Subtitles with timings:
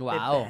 [0.00, 0.44] Guau.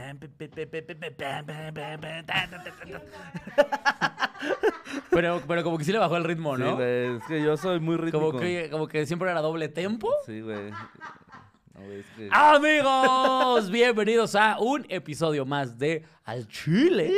[5.11, 6.77] Pero, pero como que sí le bajó el ritmo, Sí, ¿no?
[6.77, 8.27] güey, es que yo soy muy rítmico.
[8.27, 10.13] como, que, como que siempre era doble tempo.
[10.25, 10.71] Sí, güey.
[10.71, 12.29] No, güey, es que...
[12.31, 17.13] Amigos, bienvenidos a un episodio más de Al Chile.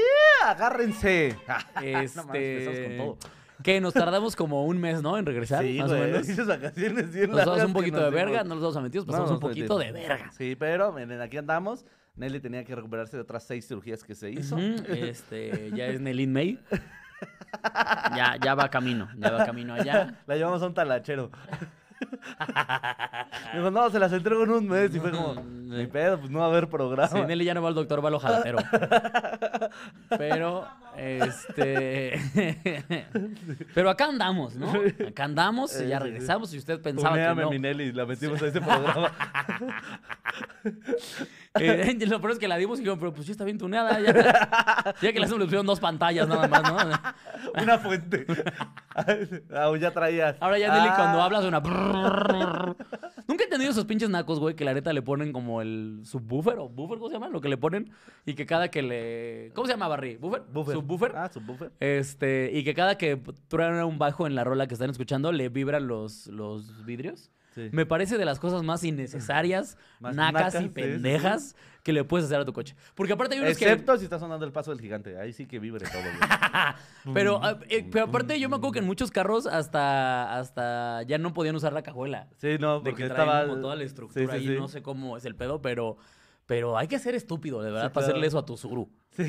[0.45, 1.37] ¡Agárrense!
[1.83, 3.19] Este, No empezamos con todo.
[3.63, 5.19] Que nos tardamos como un mes, ¿no?
[5.19, 6.29] En regresar, Sí, más o güey, menos.
[6.29, 9.01] esas vacaciones bien Nos damos largas un poquito de verga, no nos vamos a mentir,
[9.03, 10.31] No, pasamos un poquito de verga.
[10.33, 11.85] Sí, pero miren, aquí andamos.
[12.17, 14.59] Nelly tenía que recuperarse de otras seis cirugías que se hizo.
[14.59, 16.59] Este, ya es Nelly May.
[18.15, 20.23] Ya, ya va camino, ya va camino allá.
[20.27, 21.31] La llevamos a un talachero.
[23.55, 24.95] Dijo, no, se las entrego en un mes.
[24.95, 27.09] Y fue como, ni pedo, pues no va a haber programa.
[27.09, 28.59] Sí, Nelly ya no va al doctor, va al ojalatero.
[30.19, 32.19] Pero, este.
[33.75, 34.73] Pero acá andamos, ¿no?
[35.09, 36.53] Acá andamos, Eh, ya regresamos.
[36.55, 37.51] Y usted pensaba que no.
[37.51, 39.13] mi Nelly, la metimos a ese programa.
[41.61, 44.01] Eh, lo peor es que la dimos y dijeron, pero pues sí está bien tuneada.
[44.01, 46.79] Ya, ya que le pusieron dos pantallas nada más, ¿no?
[47.63, 48.27] Una fuente.
[48.95, 50.37] ah, ya traías.
[50.41, 51.61] Ahora ya Nelly Ah, cuando habla suena.
[53.27, 56.59] Nunca he entendido esos pinches nacos, güey, que la neta le ponen como el subwoofer
[56.59, 57.29] o buffer, ¿cómo se llama?
[57.29, 57.91] Lo que le ponen.
[58.25, 59.53] Y que cada que le.
[59.55, 60.17] ¿Cómo se llama, Barry?
[60.17, 60.43] ¿Buffer?
[60.51, 60.75] Buffer.
[60.75, 61.13] ¿Subwoofer?
[61.17, 61.73] Ah, subwoofer.
[61.81, 65.49] Este, y que cada que truena un bajo en la rola que están escuchando, le
[65.49, 67.31] vibran los, los vidrios.
[67.59, 67.71] Sí.
[67.73, 71.93] Me parece de las cosas más innecesarias, Más nacas, nacas, y sí, sí, pendejas que
[71.93, 72.77] le puedes hacer a tu coche.
[72.95, 75.19] Porque aparte hay unos Excepto si está sonando el paso del gigante.
[75.19, 77.13] Ahí sí que vibre todo, que.
[77.15, 81.17] Pero, ah, eh, pero aparte, yo me acuerdo que en muchos carros hasta, hasta ya
[81.17, 82.29] no podían usar la cajuela.
[82.37, 83.47] Sí, no, De porque que traen estaba.
[83.47, 84.47] como toda la estructura sí.
[84.49, 85.97] no sé cómo es el pedo, pero.
[86.49, 88.07] Pero hay que ser estúpido, de verdad, Sí, para claro.
[88.07, 88.89] hacerle eso a tu Suru.
[89.11, 89.27] Sí,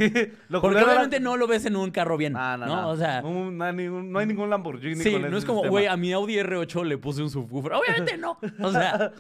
[0.48, 2.34] lo Porque era- obviamente no lo ves en un carro bien.
[2.38, 2.90] Ah, no, no, no.
[2.92, 5.68] O sea, Un- no, hay ningún, no hay ningún Lamborghini Sí, con no es como,
[5.68, 7.74] güey, a mi Audi R8 le puse un subwoofer.
[7.74, 8.40] Obviamente no.
[8.62, 9.12] O sea,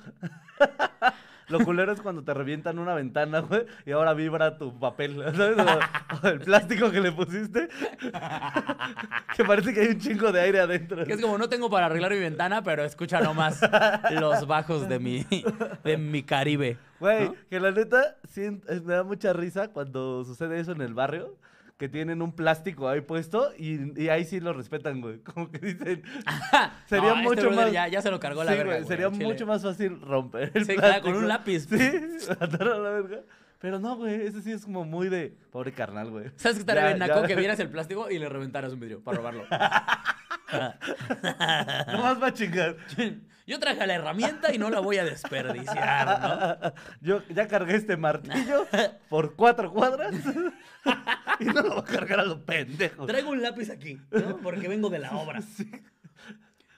[1.49, 5.57] Lo culero es cuando te revientan una ventana, güey, y ahora vibra tu papel, ¿sabes?
[5.57, 7.67] O, o el plástico que le pusiste.
[9.35, 11.05] que parece que hay un chingo de aire adentro.
[11.05, 13.61] que es como no tengo para arreglar mi ventana, pero escucha nomás
[14.11, 15.25] los bajos de mi,
[15.83, 16.77] de mi Caribe.
[16.99, 17.35] Güey, ¿no?
[17.49, 21.35] que la neta, sí, me da mucha risa cuando sucede eso en el barrio.
[21.79, 25.19] Que tienen un plástico ahí puesto y, y ahí sí lo respetan, güey.
[25.23, 26.03] Como que dicen.
[26.85, 27.71] Sería No, este mucho más.
[27.71, 28.73] Ya, ya se lo cargó la Sí, verga.
[28.75, 29.25] güey, sería chile.
[29.25, 31.07] mucho más fácil romper el Sí, claro, plástico.
[31.13, 31.67] con un lápiz.
[31.69, 33.21] Sí, atar a la verga.
[33.59, 36.25] Pero no, güey, ese sí es como muy de pobre carnal, güey.
[36.35, 37.23] ¿Sabes qué estaría bien, Naco?
[37.23, 39.43] Que vieras el plástico y le reventaras un vidrio para robarlo.
[41.91, 42.75] Nomás va a chingar.
[43.49, 46.71] Yo traje la herramienta y no la voy a desperdiciar, ¿no?
[47.01, 48.67] Yo ya cargué este martillo
[49.09, 50.13] por cuatro cuadras
[51.39, 53.07] y no lo voy a cargar a los pendejos.
[53.07, 54.37] Traigo un lápiz aquí, ¿no?
[54.37, 55.41] Porque vengo de la obra.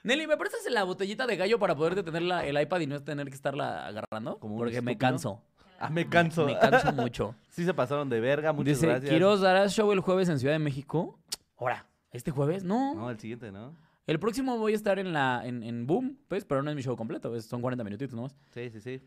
[0.02, 3.02] Nelly, ¿me prestas la botellita de gallo para poder detener la- el iPad y no
[3.02, 4.38] tener que estarla agarrando?
[4.38, 5.42] Como Porque me canso.
[5.78, 6.46] Ah, me canso.
[6.46, 7.34] Me canso mucho.
[7.50, 9.12] Sí se pasaron de verga, muchas Dice, gracias.
[9.12, 11.18] Quiroz, ¿darás show el jueves en Ciudad de México?
[11.58, 12.64] Ahora, ¿este jueves?
[12.64, 12.94] No.
[12.94, 13.76] No, el siguiente, ¿no?
[14.06, 16.82] El próximo voy a estar en la en, en Boom, pues, pero no es mi
[16.82, 18.36] show completo, es- son 40 minutitos nomás.
[18.52, 19.00] Sí, sí, sí.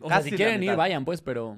[0.00, 0.76] O sea, Casi si la quieren ir, mitad.
[0.78, 1.56] vayan, pues, pero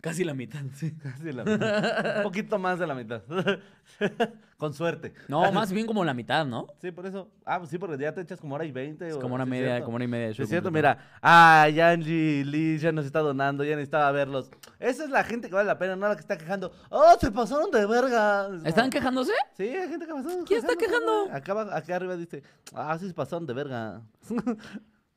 [0.00, 0.92] casi la mitad, sí.
[1.02, 2.16] Casi la mitad.
[2.18, 3.22] Un poquito más de la mitad.
[4.56, 5.14] Con suerte.
[5.28, 6.66] No, más bien como la mitad, ¿no?
[6.80, 7.30] Sí, por eso.
[7.44, 9.08] Ah, pues sí, porque ya te echas como hora y veinte.
[9.08, 9.84] Es como una media, cierto.
[9.84, 10.98] como una y media es cierto, mira.
[11.22, 14.50] Ah, Angie Lee ya nos está donando, ya necesitaba verlos.
[14.80, 16.72] Esa es la gente que vale la pena, no la que está quejando.
[16.90, 18.48] ¡Oh, se pasaron de verga!
[18.56, 19.32] Es ¿Están quejándose?
[19.56, 20.44] Sí, hay gente que pasó.
[20.44, 21.28] ¿Quién está quejando?
[21.32, 22.42] Acá, acá arriba dice,
[22.74, 24.02] ah, sí se pasaron de verga.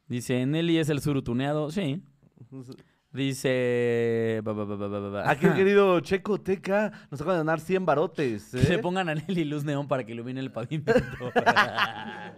[0.08, 1.72] Dice, Nelly es el surutuneado.
[1.72, 2.04] Sí.
[3.14, 4.42] Dice...
[5.26, 8.52] Aquí el querido Checo Teca nos acaba de donar 100 barotes.
[8.52, 8.80] Que le ¿eh?
[8.80, 10.94] pongan a Nelly luz neón para que ilumine el pavimento.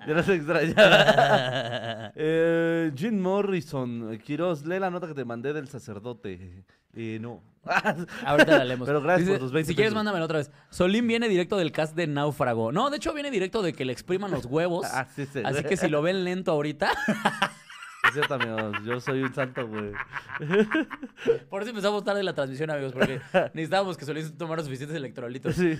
[0.06, 2.11] Ya no se extrañaba.
[2.16, 6.66] eh, Jim Morrison, Quiroz, lee la nota que te mandé del sacerdote.
[6.93, 7.41] Eh, no.
[8.26, 8.85] Ahorita la leemos.
[8.85, 9.96] Pero gracias Dice, por tus 20 Si quieres, pesos.
[9.96, 10.52] mándamela otra vez.
[10.69, 12.73] Solín viene directo del cast de Náufrago.
[12.73, 14.85] No, de hecho viene directo de que le expriman los huevos.
[14.91, 15.40] Ah, sí, sí.
[15.46, 16.91] Así que si lo ven lento ahorita,
[18.14, 19.92] cierto, amigos, yo soy un santo, güey.
[21.50, 23.20] por eso empezamos tarde la transmisión, amigos, porque
[23.54, 25.56] necesitábamos que Solín tomara suficientes electrolitos.
[25.56, 25.78] Sí,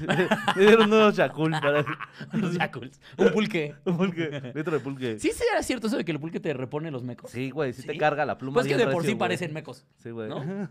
[0.56, 1.86] me dieron unos chacul para...
[2.34, 3.00] Unos Yakults.
[3.18, 3.76] Un pulque.
[3.86, 5.20] Un pulque, litro de pulque.
[5.20, 7.32] Sí, sí, era cierto eso de que el pulque te repone los mecos.
[7.32, 8.56] Sí, güey, sí, te carga la pluma.
[8.56, 9.20] Pues que de por sí güey.
[9.20, 9.86] parecen mecos.
[9.98, 10.30] Sí, güey.
[10.30, 10.44] ¿no?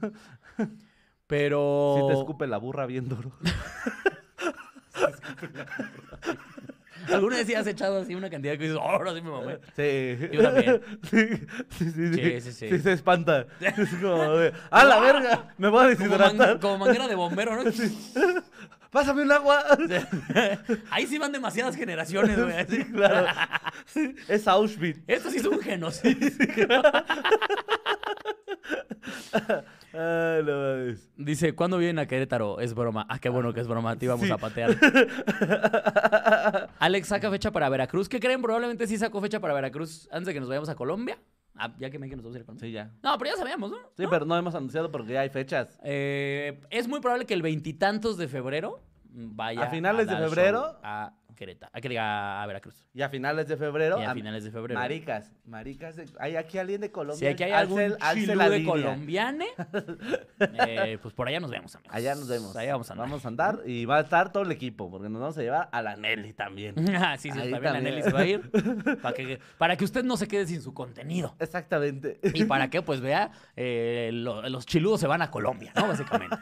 [1.27, 1.97] Pero.
[1.99, 3.33] Sí te escupe la burra bien duro.
[7.11, 9.59] ¿Alguna vez sí has echado así una cantidad que dices, "Oh, ahora sí me mamé?
[9.77, 10.29] Sí.
[10.33, 10.81] Yo también.
[11.11, 11.29] Sí,
[11.79, 12.15] sí, sí.
[12.15, 12.69] Sí, Sí, sí, sí.
[12.71, 13.47] sí se espanta.
[13.61, 15.55] Es como de, ¡ah, la verga!
[15.59, 16.61] Me voy a Como, man- deshidratar.
[16.61, 17.71] como manguera de bombero, ¿no?
[18.93, 19.65] ¡Pásame un agua!
[20.91, 22.55] Ahí sí van demasiadas generaciones, güey.
[22.59, 22.85] así.
[22.85, 23.27] Claro.
[23.87, 25.01] Sí, es Auschwitz.
[25.07, 26.29] Esto sí es un genocidio.
[29.95, 30.95] No.
[31.19, 32.61] Dice, ¿cuándo vienen a Querétaro?
[32.61, 33.05] Es broma.
[33.11, 33.97] Ah, qué bueno que es broma.
[33.97, 34.33] Te íbamos Sí.
[34.33, 34.77] a patear.
[36.79, 38.09] Alex saca fecha para Veracruz.
[38.09, 38.41] ¿Qué creen?
[38.41, 41.19] Probablemente sí sacó fecha para Veracruz antes de que nos vayamos a Colombia.
[41.55, 42.67] Ah, ya que me que nos vamos a ir a Colombia.
[42.69, 42.91] Sí, ya.
[43.03, 43.77] No, pero ya sabíamos, ¿no?
[43.97, 45.79] Sí, pero no hemos anunciado porque ya hay fechas.
[45.85, 48.81] Eh, es muy probable que el veintitantos de febrero
[49.15, 50.61] vaya ¿A finales de dar febrero?
[50.63, 51.73] show a Querétaro.
[51.75, 52.87] A que diga a Veracruz.
[52.95, 53.99] Y a finales de febrero.
[54.01, 54.79] Y a a- finales de febrero.
[54.79, 55.97] Maricas, maricas.
[55.97, 57.19] de- ¿Hay aquí alguien de Colombia?
[57.19, 59.47] Si aquí hay algún chilú de colombiane,
[60.39, 61.95] eh, pues por allá nos vemos, amigos.
[61.97, 62.55] Allá nos vemos.
[62.57, 63.09] Allá vamos a andar.
[63.09, 65.69] Vamos a andar y va a estar todo el equipo porque nos vamos a llevar
[65.73, 66.75] a la Nelly también.
[67.05, 67.81] Ah, sí, sí, Ahí también la.
[67.81, 68.49] Nelly se va a ir.
[69.03, 71.35] Para que, para que usted no se quede sin su contenido.
[71.41, 72.21] Exactamente.
[72.23, 75.89] Y para que, pues vea, eh, lo- los chiludos se van a Colombia, ¿no?
[75.89, 76.37] Básicamente.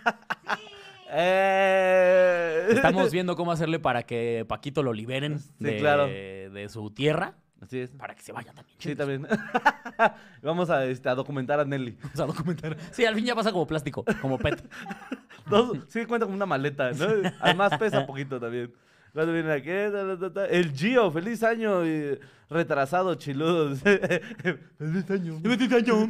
[1.12, 2.40] Eh...
[2.71, 6.07] Estamos viendo cómo hacerle para que Paquito lo liberen Sí, de, claro.
[6.07, 7.35] de su tierra.
[7.61, 7.91] Así es.
[7.91, 8.75] Para que se vaya también.
[8.79, 8.99] Sí, chingos.
[9.07, 9.27] también.
[10.43, 11.97] Vamos a, este, a documentar a Nelly.
[12.03, 12.77] Vamos a documentar.
[12.91, 14.65] Sí, al fin ya pasa como plástico, como PET.
[15.51, 17.07] Dos, sí cuenta como una maleta, ¿no?
[17.41, 18.73] Además pesa poquito también.
[19.13, 22.17] Cuando viene aquí, el Gio, feliz año y
[22.49, 23.81] retrasado, chiludos.
[23.81, 25.41] feliz año.
[25.43, 26.09] ¡Feliz año!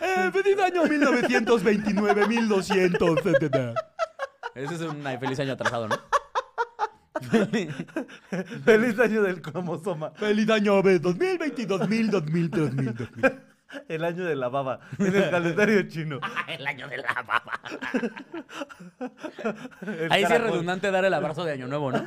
[0.00, 3.74] ¡Eh, ¡Feliz año 1929-1200!
[4.54, 5.96] Ese es un feliz año atrasado, ¿no?
[8.64, 10.10] Feliz año del cromosoma.
[10.12, 13.40] ¡Feliz año 2022 mil 2000 2000 2000
[13.88, 14.80] El año de la baba.
[14.98, 16.18] En el calendario chino.
[16.48, 17.60] El año de la baba.
[19.82, 20.50] El Ahí sí es caracol.
[20.52, 22.04] redundante dar el abrazo de año nuevo, ¿no?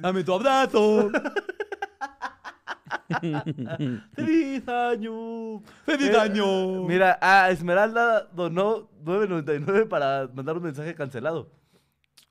[0.00, 1.10] Dame tu abrazo.
[4.14, 5.60] ¡Feliz año!
[5.84, 6.82] ¡Feliz Eh, año!
[6.84, 11.50] Mira, a Esmeralda donó 9.99 para mandar un mensaje cancelado.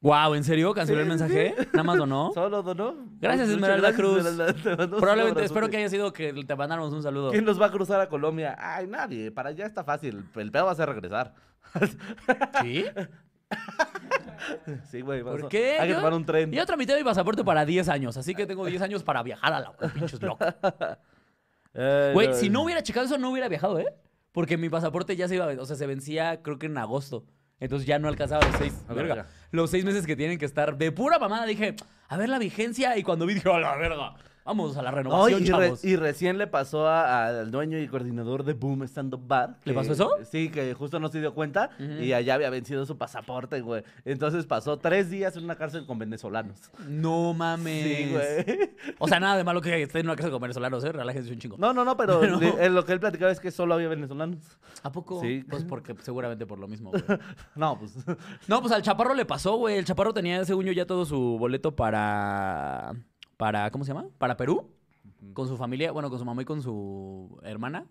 [0.06, 0.72] Wow, ¿en serio?
[0.72, 1.56] ¿Canceló el mensaje?
[1.74, 2.31] ¿Nada más o no?
[2.36, 2.96] ¿Solo donó?
[3.19, 4.24] Gracias, Muchas Esmeralda Cruz.
[4.24, 4.88] Esmeralda.
[5.00, 7.31] Probablemente, espero que haya sido que te mandáramos un saludo.
[7.31, 8.56] ¿Quién nos va a cruzar a Colombia?
[8.60, 9.31] Ay, nadie.
[9.31, 10.24] Para allá está fácil.
[10.36, 11.34] El pedo va a ser regresar.
[12.62, 12.86] ¿Sí?
[14.92, 15.24] Sí, güey.
[15.24, 15.80] ¿Por qué?
[15.80, 16.52] Hay que tomar un tren.
[16.52, 19.60] Yo tramité mi pasaporte para 10 años, así que tengo 10 años para viajar a
[19.60, 20.56] la pinches loca.
[21.74, 23.88] Ay, Güey, no, si no hubiera checado eso, no hubiera viajado, ¿eh?
[24.31, 27.25] Porque mi pasaporte ya se iba, o sea, se vencía creo que en agosto.
[27.60, 29.30] Entonces ya no alcanzaba los seis, A la verga, verga.
[29.56, 30.78] Los seis meses que tienen que estar.
[30.78, 31.75] De pura mamada dije,
[32.07, 32.98] a ver la vigencia.
[32.98, 35.83] Y cuando vi, dije, a la verga, vamos a la No, renovación, y, re- chavos.
[35.83, 39.57] y recién le pasó a- al dueño y coordinador de Boom Stand Up Bar.
[39.65, 40.12] ¿Le pasó eso?
[40.31, 43.83] Sí, que justo no se dio cuenta y allá había vencido su pasaporte, güey.
[44.06, 46.69] Entonces pasó tres días en una cárcel con venezolanos.
[46.88, 47.83] No mames.
[47.97, 48.69] Sí, güey.
[49.00, 50.92] O sea, nada de malo que esté en una casa con venezolanos, ¿eh?
[50.92, 51.57] Relájense un chingo.
[51.57, 53.88] No, no, no, pero Pero- le- eh, lo que él platicaba es que solo había
[53.89, 54.57] venezolanos.
[54.83, 55.19] ¿A poco?
[55.21, 55.44] Sí.
[55.50, 57.03] Pues porque seguramente por lo mismo, güey.
[57.56, 57.95] No, pues.
[58.47, 59.77] No, pues al Chaparro le pasó, güey.
[59.77, 62.94] El Chaparro tenía, según yo, ya todo su boleto para.
[63.38, 64.08] Para ¿Cómo se llama?
[64.18, 64.72] Para Perú.
[65.34, 67.86] Con su familia, bueno, con su mamá y con su hermana.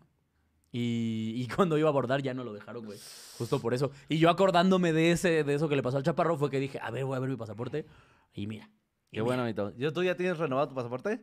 [0.73, 2.99] Y, y cuando iba a abordar ya no lo dejaron, güey.
[3.39, 3.91] Justo por eso.
[4.09, 6.79] Y yo acordándome de ese, de eso que le pasó al Chaparro, fue que dije,
[6.83, 7.87] a ver, voy a ver mi pasaporte.
[8.33, 8.69] Y mira.
[9.11, 9.73] y Qué bueno, amito.
[9.77, 11.21] ¿Yo, ¿Tú ya tienes renovado tu pasaporte?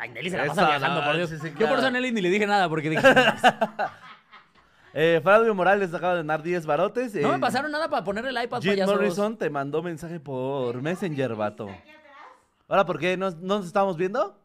[0.00, 1.30] Ay, Nelly se la pasa viajando, no, por Dios.
[1.30, 1.90] sí, sí, Yo por eso a.
[1.90, 3.02] Nelly ni le dije nada, porque dije,
[4.94, 7.14] Eh, Fabio Morales acaba de dar 10 barotes.
[7.14, 8.94] no me eh, pasaron nada para poner el iPad, Jim payasos.
[8.94, 11.68] Morrison te mandó mensaje por Messenger, vato.
[12.68, 13.16] Ahora, ¿por qué?
[13.16, 14.38] ¿No, ¿No nos estábamos viendo?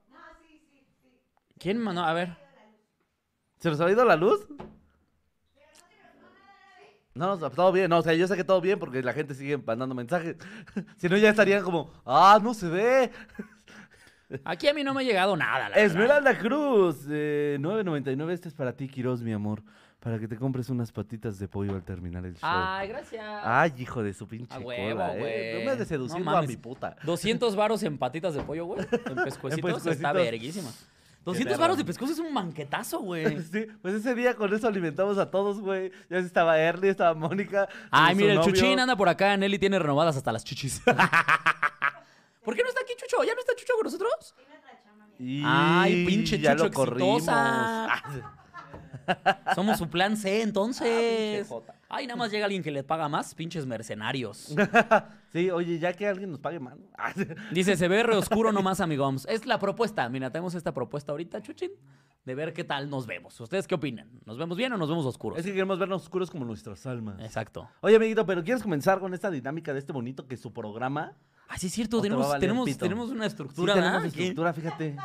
[1.59, 2.01] ¿Quién mandó?
[2.03, 2.35] A ver.
[3.59, 4.47] ¿Se nos ha ido la luz?
[7.13, 7.89] No, no, todo bien.
[7.89, 10.37] No, o sea, yo sé que todo bien porque la gente sigue mandando mensajes.
[10.97, 13.11] si no, ya estarían como, ah, no se ve.
[14.45, 15.83] Aquí a mí no me ha llegado nada, la verdad.
[15.83, 18.31] Esmeralda Cruz, eh, 9.99.
[18.31, 19.63] Este es para ti, Quiroz, mi amor.
[20.03, 22.41] Para que te compres unas patitas de pollo al terminar el show.
[22.51, 23.23] Ay, gracias.
[23.41, 25.19] Ay, hijo de su pinche A huevo, cola, eh.
[25.19, 25.53] güey.
[25.59, 26.97] No me has de seducir No a mi puta.
[27.03, 28.81] 200 varos en patitas de pollo, güey.
[28.81, 29.71] En pescuecitos.
[29.71, 30.13] Está pescuecitos.
[30.13, 30.69] verguísima.
[31.23, 31.61] 200 perro.
[31.61, 33.41] varos de pescuezo es un manquetazo, güey.
[33.51, 35.89] Sí, pues ese día con eso alimentamos a todos, güey.
[36.09, 37.69] Ya estaba Ernie, estaba Mónica.
[37.89, 38.51] Ay, mira, el novio.
[38.53, 39.37] Chuchín anda por acá.
[39.37, 40.81] Nelly tiene renovadas hasta las chichis.
[42.43, 43.23] ¿Por qué no está aquí Chucho?
[43.23, 44.35] ¿Ya no está Chucho con nosotros?
[45.17, 47.17] Y Ay, pinche ya Chucho lo corrimos.
[47.19, 48.42] exitosa.
[49.55, 51.47] Somos su plan C, Ah, entonces.
[51.89, 54.53] Ay, nada más llega alguien que le paga más, pinches mercenarios.
[55.33, 56.77] sí, oye, ya que alguien nos pague mal.
[56.97, 57.11] Ah,
[57.51, 59.25] Dice, se ve re oscuro nomás, amigos.
[59.29, 60.07] Es la propuesta.
[60.09, 61.71] Mira, tenemos esta propuesta ahorita, Chuchín,
[62.23, 63.37] de ver qué tal nos vemos.
[63.41, 64.09] ¿Ustedes qué opinan?
[64.25, 65.37] ¿Nos vemos bien o nos vemos oscuros?
[65.39, 67.19] es que queremos vernos oscuros como nuestras almas.
[67.19, 67.67] Exacto.
[67.81, 71.17] Oye, amiguito, pero ¿quieres comenzar con esta dinámica de este bonito que es su programa?
[71.49, 71.97] Ah, sí, es cierto.
[71.99, 74.09] ¿O te va a Tenemos, tenemos, tenemos una Sí, estructura, tenemos ¿verdad?
[74.09, 74.19] Aquí.
[74.21, 74.95] estructura, fíjate.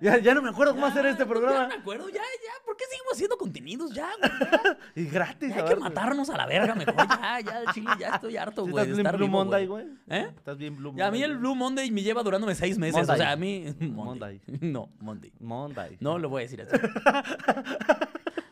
[0.00, 1.66] Ya, ya no me acuerdo cómo hacer este Ya programa.
[1.68, 2.64] me acuerdo, ya, ya.
[2.64, 3.90] ¿Por qué seguimos haciendo contenidos?
[3.92, 4.76] Ya, güey.
[4.94, 5.50] Y gratis.
[5.54, 6.94] Ya hay que matarnos a la verga mejor.
[6.96, 8.84] Ya, ya, chile, ya estoy harto, ¿Sí güey.
[8.84, 10.20] ¿Estás de estar vivo, Monday, güey?
[10.20, 10.28] ¿Eh?
[10.36, 11.22] ¿Estás bien Blue Y a mí Monday?
[11.22, 12.96] el Blue Monday me lleva durándome seis meses.
[13.06, 13.14] Monday.
[13.14, 13.66] O sea, a mí.
[13.80, 14.40] Monday.
[14.60, 15.32] No, Monday.
[15.40, 15.96] Monday.
[16.00, 16.76] No lo voy a decir así.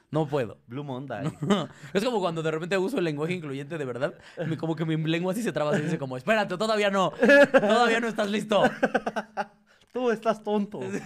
[0.09, 0.59] No puedo.
[0.67, 1.27] Blue Monday.
[1.93, 4.15] Es como cuando de repente uso el lenguaje incluyente de verdad.
[4.57, 7.13] Como que mi lengua así se traba, así dice como, espérate, todavía no.
[7.53, 8.63] Todavía no estás listo.
[9.93, 10.81] Tú estás tonto.
[10.81, 10.99] sí.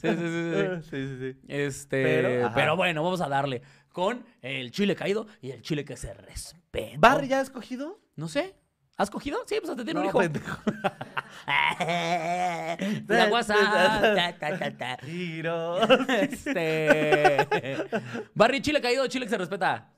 [0.00, 1.18] Sí, sí, sí, sí.
[1.20, 1.36] sí.
[1.48, 6.12] Este, Pero, bueno, vamos a darle con el chile caído y el chile que se
[6.14, 6.96] respeta.
[6.98, 8.00] ¿Barry ya ha escogido?
[8.16, 8.54] No sé.
[8.96, 9.38] ¿Has cogido?
[9.46, 10.18] Sí, pues hasta tiene un No, hijo.
[10.18, 10.58] pendejo.
[13.08, 15.00] La WhatsApp.
[15.02, 15.80] Giro.
[16.08, 17.88] Este.
[18.34, 19.88] Barry, chile caído, chile que se respeta.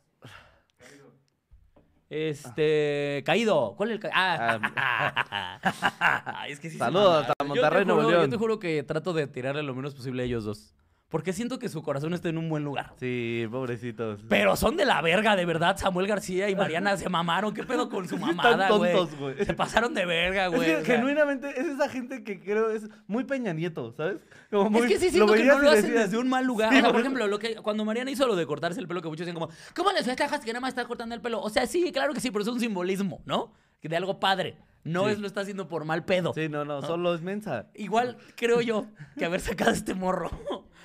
[2.08, 3.22] Este.
[3.26, 3.74] Caído.
[3.76, 4.14] ¿Cuál es el caído?
[4.16, 5.58] Ah.
[6.38, 7.30] Ay, es que sí Saludos mamaron.
[7.30, 8.22] a Yo te Monterrey, Nuevo León.
[8.24, 10.74] Yo te juro que trato de tirarle lo menos posible a ellos dos.
[11.14, 12.92] Porque siento que su corazón está en un buen lugar.
[12.98, 14.18] Sí, pobrecitos.
[14.28, 15.76] Pero son de la verga, de verdad.
[15.76, 17.54] Samuel García y Mariana se mamaron.
[17.54, 19.44] ¿Qué pedo con su mamada, Están tontos, güey.
[19.44, 20.66] Se pasaron de verga, Es güey.
[20.66, 20.96] que o sea.
[20.96, 24.16] genuinamente es esa gente que creo es muy Peña Nieto, ¿sabes?
[24.50, 26.72] Como muy- Es que sí siento que no lo hacen decías, desde un mal lugar.
[26.72, 29.00] Sí, o sea, por ejemplo, lo que, cuando Mariana hizo lo de cortarse el pelo,
[29.00, 31.40] que muchos decían como, ¿cómo les festejas que nada más está cortando el pelo?
[31.40, 33.52] O sea, sí, claro que sí, pero es un simbolismo, ¿no?
[33.82, 34.56] De algo padre.
[34.82, 35.12] No Sí.
[35.12, 36.32] es lo está haciendo por mal pedo.
[36.34, 37.66] Sí, no, no, solo es mensa.
[37.74, 40.30] Igual creo yo que haber sacado este morro.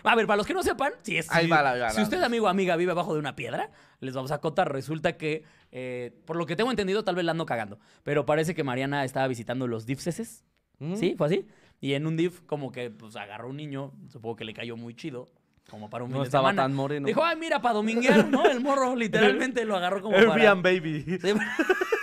[0.04, 1.30] A ver, para los que no sepan, si es.
[1.32, 3.36] Ahí si, va la- va si la- usted, amigo o amiga, vive abajo de una
[3.36, 4.72] piedra, les vamos a contar.
[4.72, 7.80] Resulta que, eh, por lo que tengo entendido, tal vez la ando cagando.
[8.04, 10.44] Pero parece que Mariana estaba visitando los DIFCES.
[10.80, 10.96] ¿Mm?
[10.96, 11.16] ¿Sí?
[11.18, 11.46] ¿Fue así?
[11.82, 14.96] Y en un DIF, como que pues agarró un niño, supongo que le cayó muy
[14.96, 15.30] chido,
[15.70, 16.64] como para un No fin de estaba semana.
[16.64, 17.06] tan moreno.
[17.08, 18.46] Dijo, ay, mira, para dominguear, ¿no?
[18.46, 20.34] El morro literalmente lo agarró como para...
[20.34, 21.04] Airbnb baby.
[21.22, 21.34] Sí.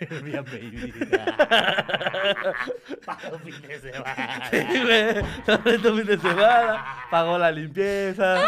[0.00, 0.92] Airbnb baby.
[3.32, 4.50] Un fin de semana.
[4.50, 5.24] Sí, güey.
[5.44, 8.42] Se rentó fin de semana, pagó la limpieza.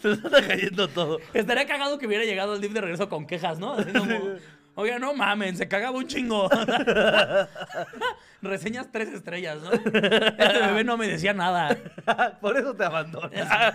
[0.00, 1.20] Se nos está cayendo todo.
[1.32, 3.74] Estaría cagado que hubiera llegado el DIF de regreso con quejas, ¿no?
[3.74, 4.36] Así como,
[4.76, 6.48] Oiga, no mamen, se cagaba un chingo.
[8.42, 9.72] Reseñas tres estrellas, ¿no?
[9.72, 11.76] Este bebé no me decía nada.
[12.40, 13.74] Por eso te abandonas.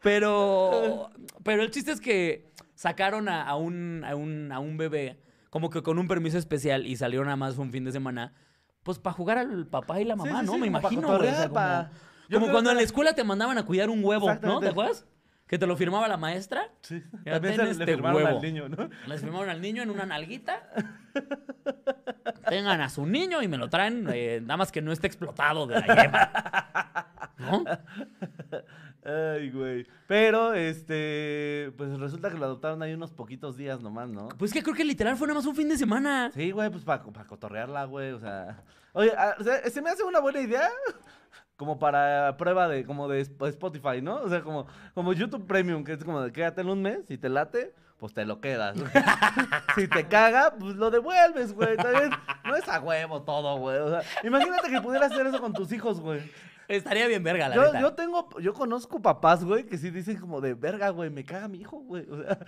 [0.00, 1.10] Pero,
[1.44, 2.51] pero el chiste es que
[2.82, 5.20] sacaron a, a un, a, un, a un bebé
[5.50, 8.32] como que con un permiso especial y salieron nada más un fin de semana,
[8.82, 10.54] pues para jugar al papá y la mamá, sí, ¿no?
[10.54, 11.28] sí, Me imagino, güey.
[11.30, 14.28] o sea, como como cuando que- en la escuela te mandaban a cuidar un huevo,
[14.42, 14.58] ¿no?
[14.58, 15.06] ¿Te acuerdas?
[15.46, 16.70] Que te lo firmaba la maestra.
[16.80, 17.02] Sí.
[17.24, 18.36] Ya También ten se le este firmaron huevo.
[18.38, 18.88] al niño, ¿no?
[19.06, 20.62] Les firmaron al niño en una nalguita.
[22.48, 25.66] Tengan a su niño y me lo traen, eh, nada más que no esté explotado
[25.66, 26.30] de la yema.
[27.38, 27.64] ¿No?
[29.04, 29.86] Ay, güey.
[30.06, 34.28] Pero, este, pues resulta que lo adoptaron ahí unos poquitos días nomás, ¿no?
[34.38, 36.30] Pues que creo que literal fue nada más un fin de semana.
[36.32, 38.62] Sí, güey, pues para cotorrearla, güey, o sea.
[38.92, 39.34] Oye, ah,
[39.68, 40.68] se me hace una buena idea
[41.56, 44.16] como para prueba de, como de Sp- Spotify, ¿no?
[44.16, 47.18] O sea, como, como YouTube Premium, que es como de quédate en un mes, si
[47.18, 48.76] te late, pues te lo quedas.
[49.76, 51.76] si te caga, pues lo devuelves, güey.
[51.76, 52.10] También
[52.44, 53.78] no es a huevo todo, güey.
[53.78, 56.20] O sea, imagínate que pudieras hacer eso con tus hijos, güey.
[56.66, 57.80] Estaría bien verga, la Yo, neta.
[57.80, 61.46] yo tengo, yo conozco papás, güey, que sí dicen como de verga, güey, me caga
[61.46, 62.04] mi hijo, güey.
[62.10, 62.38] O sea,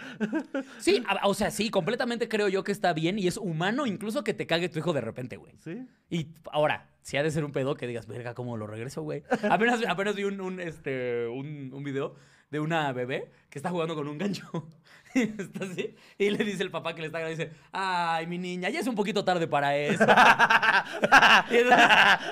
[0.78, 4.24] Sí, a- o sea, sí, completamente creo yo que está bien y es humano incluso
[4.24, 5.52] que te cague tu hijo de repente, güey.
[5.60, 5.86] sí.
[6.10, 9.22] Y ahora, si ha de ser un pedo que digas, verga, ¿cómo lo regreso, güey?
[9.48, 12.16] Apenas, apenas vi un, un, este, un, un video
[12.50, 14.68] de una bebé que está jugando con un gancho.
[15.16, 15.94] Y está así.
[16.18, 18.86] Y le dice el papá que le está grabando, dice, ay, mi niña, ya es
[18.86, 20.04] un poquito tarde para eso.
[21.50, 21.68] y entonces,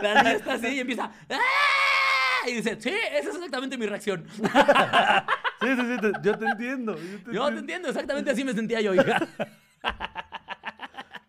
[0.02, 2.48] la niña está así y empieza, ¡ah!
[2.48, 4.26] Y dice, sí, esa es exactamente mi reacción.
[5.62, 6.96] Sí, sí, sí, te- yo te entiendo.
[6.96, 7.60] Yo te Yo te entiendo.
[7.60, 9.28] entiendo, exactamente así me sentía yo, hija.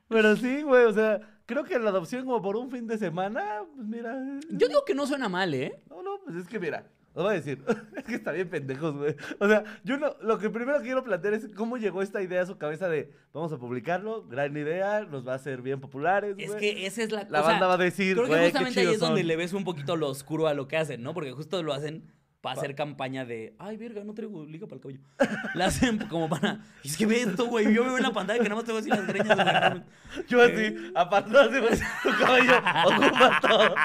[0.10, 3.62] Pero sí, güey, o sea, creo que la adopción como por un fin de semana,
[3.76, 4.16] pues mira.
[4.50, 5.80] Yo digo que no suena mal, ¿eh?
[5.90, 6.84] No, no, pues es que mira,
[7.16, 7.64] os voy a decir,
[7.96, 9.16] es que está bien pendejos, güey.
[9.40, 12.46] O sea, yo no, lo que primero quiero plantear es cómo llegó esta idea a
[12.46, 16.56] su cabeza de, vamos a publicarlo, gran idea, nos va a hacer bien populares, Es
[16.56, 18.86] que esa es la La banda va a decir, Creo que güey, qué justamente ahí
[18.86, 19.28] chidos es donde son.
[19.28, 21.14] le ves un poquito lo oscuro a lo que hacen, ¿no?
[21.14, 22.12] Porque justo lo hacen
[22.44, 25.00] para hacer campaña de, ay, verga, no traigo liga para el cabello.
[25.56, 28.44] La hacen como para, es que ve esto, güey, yo me veo en la pantalla
[28.44, 30.26] que nada más te voy a decir las greñas, güey.
[30.28, 33.76] Yo así, apartado así, tu cabello ocupa todo.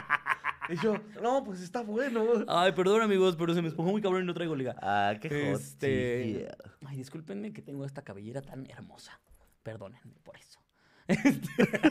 [0.70, 2.44] Y yo, no, pues está bueno.
[2.46, 4.76] Ay, perdón, amigos, pero se me esponjó muy cabrón y no traigo liga.
[4.82, 6.48] Ah, qué este...
[6.84, 9.18] ay, discúlpenme que tengo esta cabellera tan hermosa.
[9.62, 10.58] Perdónenme por eso.
[11.08, 11.90] Este,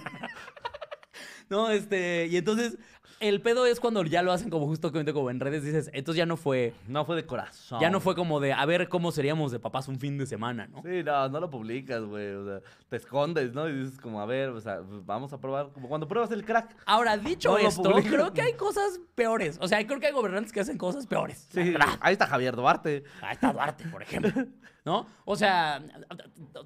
[1.50, 2.78] no, este, y entonces
[3.20, 6.26] el pedo es cuando ya lo hacen como justo como en redes dices, entonces ya
[6.26, 7.80] no fue No fue de corazón.
[7.80, 10.68] Ya no fue como de a ver cómo seríamos de papás un fin de semana,
[10.68, 10.84] ¿no?
[10.84, 12.30] Sí, no, no lo publicas, güey.
[12.34, 13.68] O sea, te escondes, ¿no?
[13.68, 15.70] Y dices como, a ver, o sea, pues, vamos a probar.
[15.74, 16.76] Como cuando pruebas el crack.
[16.86, 19.58] Ahora, dicho No esto, creo que hay cosas peores.
[19.62, 21.48] O sea, creo que hay gobernantes que hacen cosas peores.
[21.52, 23.04] Sí, ahí está Javier Duarte.
[23.22, 24.46] Ahí está Duarte, por ejemplo.
[24.86, 25.08] ¿No?
[25.26, 25.82] O sea,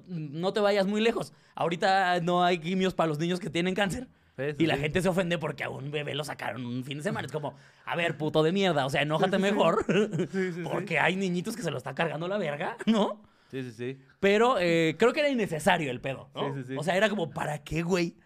[0.06, 1.32] no te vayas muy lejos.
[1.54, 4.06] Ahorita no hay quimios para los niños que tienen cáncer.
[4.36, 4.80] Sí, y la sí.
[4.80, 7.26] gente se ofende porque a un bebé lo sacaron un fin de semana.
[7.26, 9.84] Es como, a ver, puto de mierda, o sea, enójate mejor.
[10.32, 13.22] Sí, sí, porque hay niñitos que se lo está cargando la verga, ¿no?
[13.50, 13.98] Sí, sí, sí.
[14.20, 16.54] Pero eh, creo que era innecesario el pedo, ¿no?
[16.54, 16.76] Sí, sí, sí.
[16.78, 18.16] O sea, era como, ¿para qué, güey?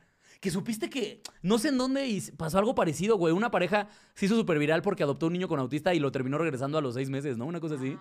[0.41, 3.35] Que supiste que no sé en dónde y pasó algo parecido, güey.
[3.35, 6.39] Una pareja se hizo súper viral porque adoptó un niño con autista y lo terminó
[6.39, 7.47] regresando a los seis meses, ¿no?
[7.47, 7.99] Una cosa así.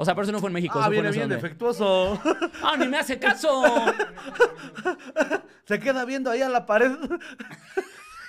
[0.00, 0.78] O sea, pero eso no fue en México.
[0.78, 1.42] Ah, eso fue viene no sé bien dónde.
[1.42, 2.18] defectuoso.
[2.62, 3.62] ¡Ah, ni me hace caso!
[5.66, 6.92] Se queda viendo ahí a la pared.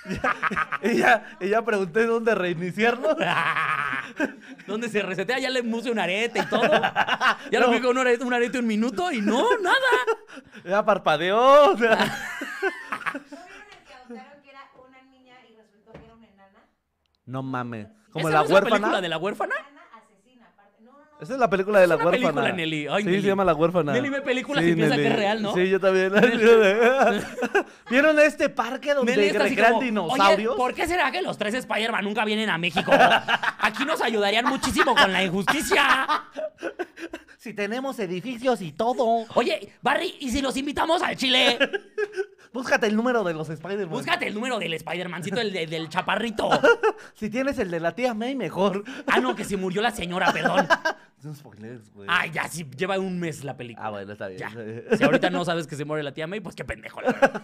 [0.82, 3.16] y, ya, y ya pregunté dónde reiniciarlo.
[4.66, 5.38] ¿Dónde se resetea?
[5.38, 6.60] Ya le puse un arete y todo.
[7.50, 9.76] Ya lo vi con un arete, un arete un minuto y no, nada.
[10.66, 11.72] Ya parpadeó.
[11.72, 11.96] o sea.
[11.96, 13.16] ¿No
[13.48, 16.66] vieron el que adoptaron que era una niña y resultó que era una enana?
[17.24, 17.86] No mames.
[18.12, 18.76] Como ¿Esa la no es la huérfana.
[18.76, 19.54] película de la huérfana?
[21.22, 22.32] Esa es la película de la una huérfana.
[22.32, 22.88] película, Nelly.
[22.90, 23.22] Ay, sí, Nelly.
[23.22, 23.92] se llama La huérfana.
[23.92, 25.54] Nelly ve películas y piensa que es real, ¿no?
[25.54, 26.12] Sí, yo también.
[27.90, 30.50] ¿Vieron este parque donde Nelly está así recrean como, dinosaurios?
[30.50, 32.90] Oye, ¿por qué será que los tres Spider-Man nunca vienen a México?
[33.60, 36.06] Aquí nos ayudarían muchísimo con la injusticia.
[37.42, 39.26] Si tenemos edificios y todo.
[39.34, 41.58] Oye, Barry, ¿y si los invitamos al Chile?
[42.52, 43.88] Búscate el número de los Spider-Man.
[43.88, 46.50] Búscate el número del Spider-Mancito, el de- del chaparrito.
[47.14, 48.84] Si tienes el de la tía May, mejor.
[49.06, 50.66] Ah, no, que se murió la señora, perdón.
[51.22, 52.08] Son spoilers, güey.
[52.10, 53.86] Ay, ya, sí, lleva un mes la película.
[53.86, 54.40] Ah, bueno, está bien.
[54.40, 54.96] Ya.
[54.96, 57.42] Si ahorita no sabes que se muere la tía May, pues qué pendejo, la verdad.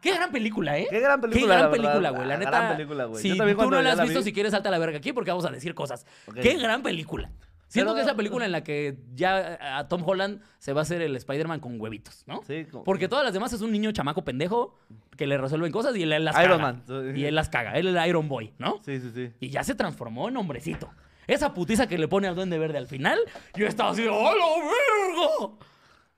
[0.00, 0.86] Qué gran película, ¿eh?
[0.90, 1.84] Qué gran película, Qué la gran verdad.
[1.92, 2.26] película, güey.
[2.28, 2.50] La Ah, neta.
[2.50, 3.22] gran película, güey.
[3.22, 4.68] Si Yo también tú cuando no la ya has la visto, vi- si quieres, salta
[4.68, 6.06] a la verga aquí porque vamos a decir cosas.
[6.26, 6.36] Ok.
[6.40, 7.30] Qué gran película.
[7.72, 10.82] Siento Pero- que esa película en la que ya a Tom Holland se va a
[10.82, 12.42] hacer el Spider-Man con huevitos, ¿no?
[12.46, 14.76] Sí, como- Porque todas las demás es un niño chamaco pendejo
[15.16, 16.62] que le resuelven cosas y él las Iron caga.
[16.86, 17.16] Man.
[17.16, 17.72] Y él las caga.
[17.78, 18.78] Él es el Iron Boy, ¿no?
[18.84, 19.30] Sí, sí, sí.
[19.40, 20.90] Y ya se transformó en hombrecito.
[21.26, 23.18] Esa putiza que le pone al duende verde al final,
[23.54, 25.66] yo estaba así, ¡oh, la verga!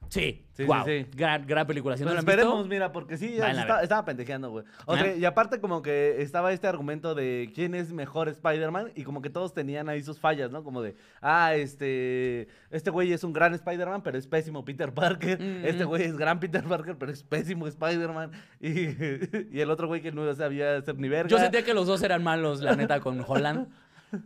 [0.09, 0.85] Sí, Sí, wow.
[0.85, 1.05] sí.
[1.17, 1.97] Gran, gran película.
[1.97, 3.51] Si no Pues la han visto, esperemos, mira, porque sí, ya
[3.83, 4.65] estaba, pendejeando, güey.
[4.87, 9.03] O sea, y aparte como que estaba este argumento de quién es mejor Spider-Man y
[9.03, 10.63] como que todos tenían ahí sus fallas, ¿no?
[10.63, 15.41] Como de, ah, este, este güey es un gran Spider-Man, pero es pésimo Peter Parker.
[15.41, 18.31] Mm, Este güey es gran Peter Parker, pero es pésimo Spider-Man.
[18.61, 18.71] Y,
[19.57, 21.29] y el otro güey que no sabía hacer ni verga.
[21.29, 23.67] Yo sentía que los dos eran malos, la neta, con Holland.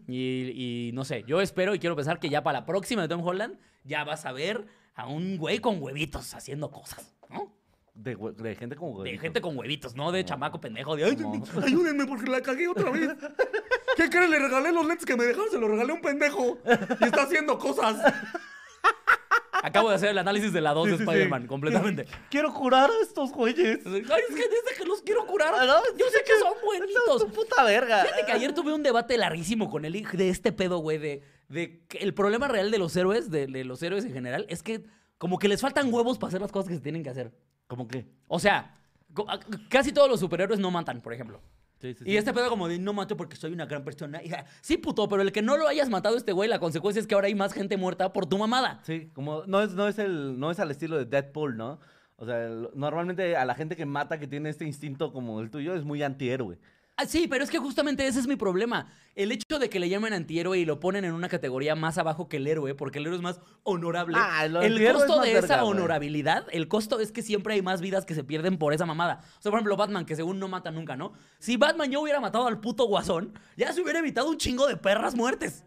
[0.06, 3.08] Y, y no sé, yo espero y quiero pensar que ya para la próxima de
[3.08, 4.66] Tom Holland ya vas a ver
[4.98, 7.54] a un güey con huevitos haciendo cosas, ¿no?
[7.94, 9.12] De, gente como güey.
[9.12, 10.96] De gente con huevitos, no de chamaco pendejo.
[10.96, 11.04] De,
[11.64, 13.10] ayúdenme porque la cagué otra vez.
[13.96, 14.30] ¿Qué creen?
[14.30, 16.58] Le regalé los lentes que me dejaron, se los regalé a un pendejo.
[17.00, 17.96] Y está haciendo cosas.
[19.62, 21.08] Acabo de hacer el análisis de la 2 Sí, de sí, sí.
[21.10, 22.06] Spider-Man, completamente.
[22.28, 23.80] Quiero curar a estos güeyes.
[23.86, 26.64] Ay, es que desde que los quiero curar, Ah, no, yo sé que son Son
[26.64, 27.18] buenitos.
[27.18, 28.02] tu puta verga.
[28.04, 31.84] Fíjate que ayer tuve un debate larguísimo con él de este pedo, güey, de, de
[31.88, 34.84] que el problema real de los héroes, de, de los héroes en general, es que
[35.18, 37.32] como que les faltan huevos para hacer las cosas que se tienen que hacer.
[37.66, 38.06] ¿Cómo qué?
[38.28, 38.76] O sea,
[39.14, 41.40] co- a- casi todos los superhéroes no matan, por ejemplo.
[41.80, 44.20] Sí, sí, Y este pedo como de no mato porque soy una gran persona.
[44.22, 47.06] Hija, sí, puto, pero el que no lo hayas matado este güey, la consecuencia es
[47.06, 48.80] que ahora hay más gente muerta por tu mamada.
[48.82, 51.78] Sí, como no es, no es el, no es al estilo de Deadpool, ¿no?
[52.16, 55.50] O sea, el- normalmente a la gente que mata, que tiene este instinto como el
[55.50, 56.58] tuyo, es muy antihéroe.
[57.00, 58.90] Ah, sí, pero es que justamente ese es mi problema.
[59.14, 62.28] El hecho de que le llamen antihéroe y lo ponen en una categoría más abajo
[62.28, 64.16] que el héroe, porque el héroe es más honorable.
[64.20, 65.70] Ah, el el costo es de verga, esa güey.
[65.76, 69.20] honorabilidad, el costo es que siempre hay más vidas que se pierden por esa mamada.
[69.38, 71.12] O sea, por ejemplo, Batman, que según no mata nunca, ¿no?
[71.38, 74.76] Si Batman ya hubiera matado al puto guasón, ya se hubiera evitado un chingo de
[74.76, 75.64] perras muertes.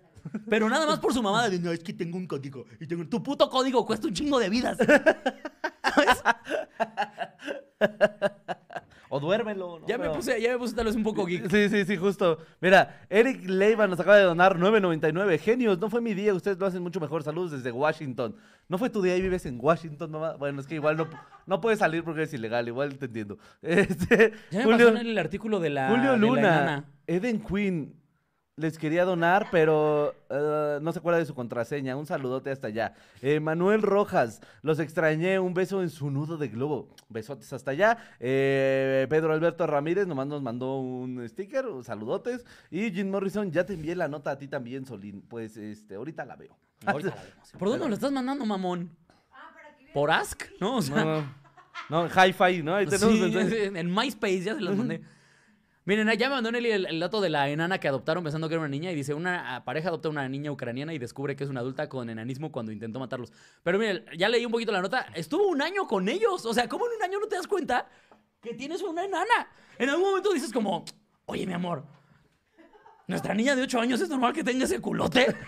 [0.50, 2.66] Pero nada más por su mamada de, no, es que tengo un código.
[2.78, 3.08] Y tengo...
[3.08, 4.78] Tu puto código cuesta un chingo de vidas.
[5.96, 6.24] ¿Sabes?
[9.14, 9.88] O duérmelo, ¿no?
[9.88, 11.50] Ya me Pero- puse, ya me puse tal vez un poco geek.
[11.52, 12.38] Sí, sí, sí, justo.
[12.62, 15.38] Mira, Eric Leiva nos acaba de donar 9.99.
[15.38, 17.22] Genios, no fue mi día, ustedes lo hacen mucho mejor.
[17.22, 18.38] Saludos desde Washington.
[18.70, 20.36] ¿No fue tu día y vives en Washington, mamá?
[20.38, 21.08] Bueno, es que igual no,
[21.46, 23.38] no puedes salir porque es ilegal, igual te entiendo.
[23.62, 25.90] Este, Ya me Julio, pasó en el artículo de la.
[25.90, 26.86] Julio de la Luna, enana.
[27.06, 27.94] Eden Quinn,
[28.58, 31.96] les quería donar, pero eh, no se acuerda de su contraseña.
[31.96, 32.94] Un saludote hasta allá.
[33.22, 35.40] Eh, Manuel Rojas, los extrañé.
[35.40, 36.90] Un beso en su nudo de globo.
[37.10, 37.98] Besotes hasta allá.
[38.20, 42.46] Eh, Pedro Alberto Ramírez nomás nos mandó un sticker, saludotes.
[42.70, 45.22] Y Jim Morrison, ya te envié la nota a ti también, Solín.
[45.22, 46.58] Pues este, ahorita la veo.
[46.86, 47.52] Ahorita la vemos.
[47.58, 48.96] ¿Por dónde lo estás mandando, mamón?
[49.32, 49.94] Ah, para que vean.
[49.94, 50.44] ¿Por Ask?
[50.60, 51.04] No, o sea.
[51.04, 51.22] No,
[51.90, 52.76] no, no hi-fi, ¿no?
[52.76, 53.50] Ahí tenemos sí, mensajes.
[53.50, 55.02] sí, en MySpace ya se las mandé.
[55.84, 58.54] Miren, ya me mandó Nelly el, el dato de la enana que adoptaron pensando que
[58.54, 61.44] era una niña y dice, una ah, pareja adopta una niña ucraniana y descubre que
[61.44, 63.34] es una adulta con enanismo cuando intentó matarlos.
[63.64, 66.46] Pero miren, ya leí un poquito la nota, estuvo un año con ellos.
[66.46, 67.88] O sea, ¿cómo en un año no te das cuenta
[68.42, 69.48] que tienes una enana?
[69.80, 70.86] En algún momento dices como,
[71.26, 71.84] oye, mi amor,
[73.08, 75.36] nuestra niña de 8 años es normal que tenga ese culote.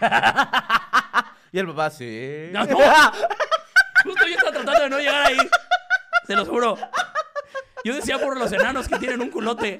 [1.54, 2.50] Y el papá, sí.
[2.52, 2.78] No, no.
[4.04, 5.38] Justo yo estaba tratando de no llegar ahí.
[6.26, 6.76] Se los juro.
[7.84, 9.80] Yo decía por los enanos que tienen un culote.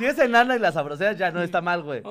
[0.00, 2.02] Si es enana y la sabrosea, ya no está mal, güey.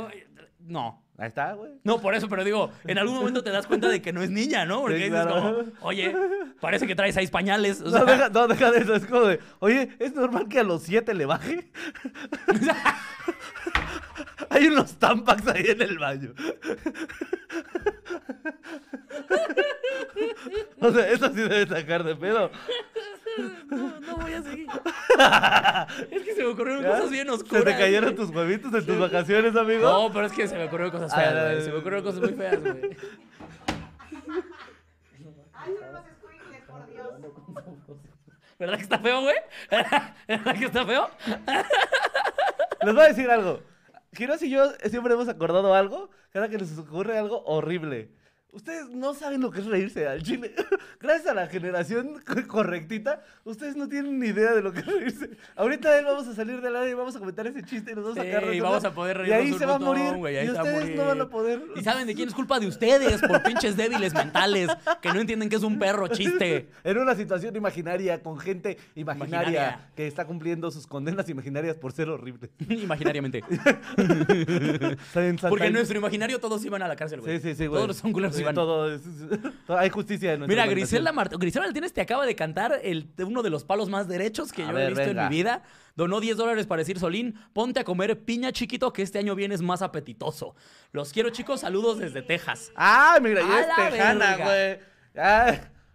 [0.59, 1.03] No.
[1.17, 1.73] Ahí está, güey.
[1.83, 4.29] No, por eso, pero digo, en algún momento te das cuenta de que no es
[4.29, 4.79] niña, ¿no?
[4.79, 5.41] Porque Sí, dices claro.
[5.41, 6.15] como, oye,
[6.61, 7.81] parece que trae seis pañales.
[7.81, 8.95] O No deja, no, deja de eso.
[8.95, 11.69] Es como de, oye, ¿es normal que a los siete le baje?
[14.49, 16.33] Hay unos tampax ahí en el baño.
[20.79, 22.49] o sea, eso sí debe sacar de pedo.
[23.69, 24.67] No, no voy a seguir.
[26.11, 26.89] es que se me ocurrieron ¿Ya?
[26.89, 27.65] cosas bien ¿Se oscuras.
[27.65, 28.27] te cayeron güey.
[28.27, 29.83] tus huevitos en tus vacaciones, amigo?
[29.89, 31.61] No, pero es que se me ocurrieron cosas feas, güey.
[31.61, 32.97] Se me ocurrieron cosas muy feas, güey.
[35.53, 37.07] Ay, son unos squinkles, por Dios.
[38.59, 39.35] ¿Verdad que está feo, güey?
[40.27, 41.09] ¿Verdad que está feo?
[42.83, 43.61] Les voy a decir algo.
[44.13, 48.11] Giros y yo siempre hemos acordado algo cada que nos ocurre algo horrible.
[48.51, 50.55] Ustedes no saben lo que es reírse al chile.
[50.99, 54.85] Gracias a la generación co- correctita, ustedes no tienen ni idea de lo que es
[54.87, 55.29] reírse.
[55.55, 58.05] Ahorita él vamos a salir del área y vamos a comentar ese chiste y nos
[58.05, 60.25] vamos a sacar y vamos a poder Y reírnos ahí se va a morir.
[60.25, 61.61] ahí y ustedes no van a poder.
[61.75, 63.21] ¿Y saben de quién es culpa de ustedes?
[63.21, 66.69] Por pinches débiles mentales que no entienden que es un perro chiste.
[66.83, 69.89] En una situación imaginaria, con gente imaginaria, Imaginaria.
[69.95, 72.49] que está cumpliendo sus condenas imaginarias por ser horrible.
[72.69, 73.43] Imaginariamente.
[75.49, 77.39] Porque en nuestro imaginario todos iban a la cárcel, güey.
[77.39, 77.81] Sí, sí, sí, güey.
[77.83, 79.01] Todos son culeros Sí, todo es-
[79.67, 80.65] todo- hay justicia en Mira.
[80.67, 84.51] Griselda Martínez, Griselda Martínez te acaba de cantar el, uno de los palos más derechos
[84.51, 85.23] que A yo ver, he visto venga.
[85.23, 85.63] en mi vida.
[85.95, 89.61] Donó 10 dólares para decir, Solín, ponte a comer piña chiquito que este año vienes
[89.61, 90.55] más apetitoso.
[90.93, 91.59] Los quiero, chicos.
[91.61, 92.71] Saludos desde Texas.
[92.75, 94.79] Ah, mira, ya es tejana, güey.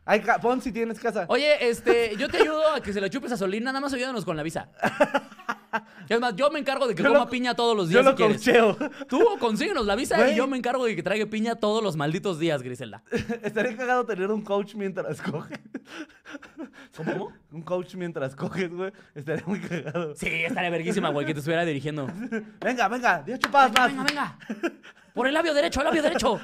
[0.07, 1.25] Ah, ca- pon si tienes casa.
[1.29, 4.25] Oye, este, yo te ayudo a que se la chupes a Solín, nada más ayúdanos
[4.27, 4.69] con la visa.
[6.09, 8.15] Es más, yo me encargo de que Yo coma lo- piña todos los Yo días
[8.17, 9.07] si lo quieres.
[9.09, 12.39] Tú consíguenos la visa y yo me encargo de que traiga piña todos los malditos
[12.39, 13.03] días, Griselda.
[13.43, 15.59] Estaría cagado tener un coach mientras coges.
[16.97, 17.33] ¿Cómo?
[17.51, 18.93] Un coach mientras coges, güey.
[19.15, 20.15] Estaría muy cagado.
[20.15, 22.07] Sí, estaría verguísima, güey, que te estuviera dirigiendo.
[22.61, 23.89] Venga, venga, 10 chupadas más.
[23.91, 24.39] Venga, venga.
[25.15, 26.41] Por el labio derecho, el labio derecho.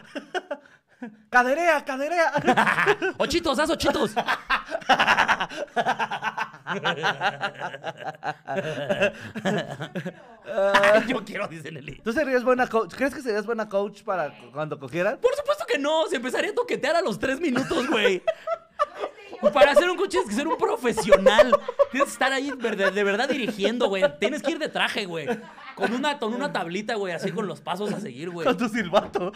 [1.30, 2.30] Caderea, caderea.
[3.16, 4.14] Ochitos, haz ochitos.
[11.08, 12.00] Yo quiero, dice Nelly.
[12.02, 12.94] ¿Tú serías buena coach?
[12.94, 15.18] ¿Crees que serías buena coach para cu- cuando cogieran?
[15.18, 18.22] Por supuesto que no, se empezaría a toquetear a los tres minutos, güey.
[19.54, 21.58] Para hacer un coche tienes que ser un profesional.
[21.90, 24.02] Tienes que estar ahí de verdad dirigiendo, güey.
[24.18, 25.26] Tienes que ir de traje, güey.
[25.80, 28.46] Con una, con una tablita, güey, así con los pasos a seguir, güey.
[28.46, 29.32] Con tu silbato.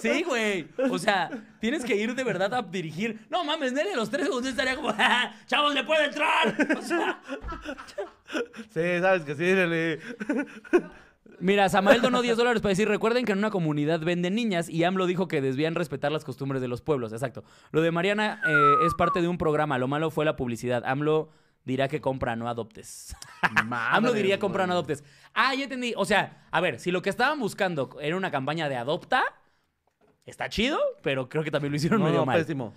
[0.00, 0.68] Sí, güey.
[0.90, 3.26] O sea, tienes que ir de verdad a dirigir.
[3.30, 6.54] No mames, Nelly, a los tres segundos estaría como, "Ah, chavos, le puede entrar.
[6.78, 7.20] O sea,
[8.74, 9.98] Sí, sabes que sí, Nelly.
[11.40, 14.82] Mira, Samael donó 10 dólares para decir, recuerden que en una comunidad venden niñas y
[14.84, 17.12] AMLO dijo que debían respetar las costumbres de los pueblos.
[17.12, 17.44] Exacto.
[17.70, 19.78] Lo de Mariana eh, es parte de un programa.
[19.78, 20.82] Lo malo fue la publicidad.
[20.84, 21.30] AMLO
[21.64, 23.14] dirá que compra, no adoptes.
[23.70, 25.04] AMLO diría compra, no adoptes.
[25.34, 25.94] Ah, ya entendí.
[25.96, 29.22] O sea, a ver, si lo que estaban buscando era una campaña de adopta,
[30.26, 32.38] está chido, pero creo que también lo hicieron No, medio no, mal.
[32.38, 32.74] pésimo.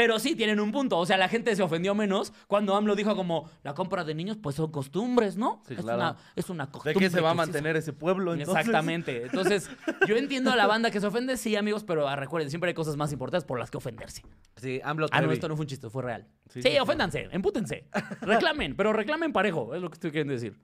[0.00, 0.96] Pero sí, tienen un punto.
[0.96, 4.38] O sea, la gente se ofendió menos cuando AMLO dijo como, la compra de niños
[4.42, 5.62] pues son costumbres, ¿no?
[5.68, 5.98] Sí, es, claro.
[5.98, 7.00] una, es una ¿De costumbre.
[7.00, 8.56] qué se va a mantener ese pueblo entonces?
[8.56, 9.24] Exactamente.
[9.30, 9.68] Entonces,
[10.08, 12.74] yo entiendo a la banda que se ofende, sí, amigos, pero ah, recuerden, siempre hay
[12.74, 14.22] cosas más importantes por las que ofenderse.
[14.56, 16.26] Sí, AMLO Ah, no, esto no fue un chiste, fue real.
[16.48, 16.78] Sí, sí.
[16.78, 17.84] oféndanse, empútense,
[18.22, 20.56] reclamen, pero reclamen parejo, es lo que estoy queriendo decir.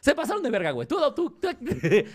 [0.00, 0.86] Se pasaron de verga, güey.
[0.86, 1.48] Tú, tú, tú-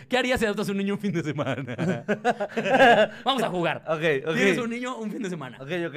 [0.10, 2.04] ¿Qué harías si adoptas un niño un fin de semana?
[3.26, 3.84] Vamos a jugar.
[3.88, 4.36] Ok, ok.
[4.36, 5.58] Tienes un niño un fin de semana.
[5.62, 5.96] Ok, ok.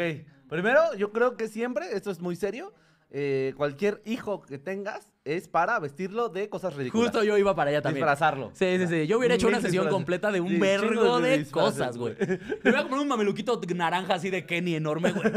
[0.50, 2.74] Primero, yo creo que siempre, esto es muy serio,
[3.12, 7.06] eh, cualquier hijo que tengas es para vestirlo de cosas ridículas.
[7.08, 8.04] Justo yo iba para allá también.
[8.04, 8.50] Disfrazarlo.
[8.54, 9.06] Sí, sí, sí.
[9.08, 12.14] Yo hubiera hecho una sesión completa de un Sí, vergo de cosas, güey.
[12.62, 15.30] Me voy a comprar un mameluquito naranja así de Kenny enorme, güey.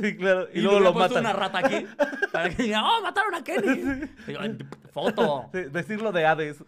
[0.00, 0.48] sí, claro.
[0.52, 1.18] Y, Y, luego lo matan.
[1.20, 1.86] una rata aquí.
[2.32, 4.10] Para que diga, ¡oh, mataron a Kenny!
[4.26, 4.58] Y yo, "Ay,
[4.92, 5.48] foto.
[5.52, 6.64] Sí, vestirlo de Hades.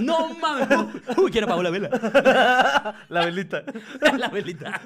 [0.00, 0.68] No mames.
[1.16, 1.88] Uy, quiero apagó la vela.
[3.08, 3.62] La velita.
[4.18, 4.80] La velita.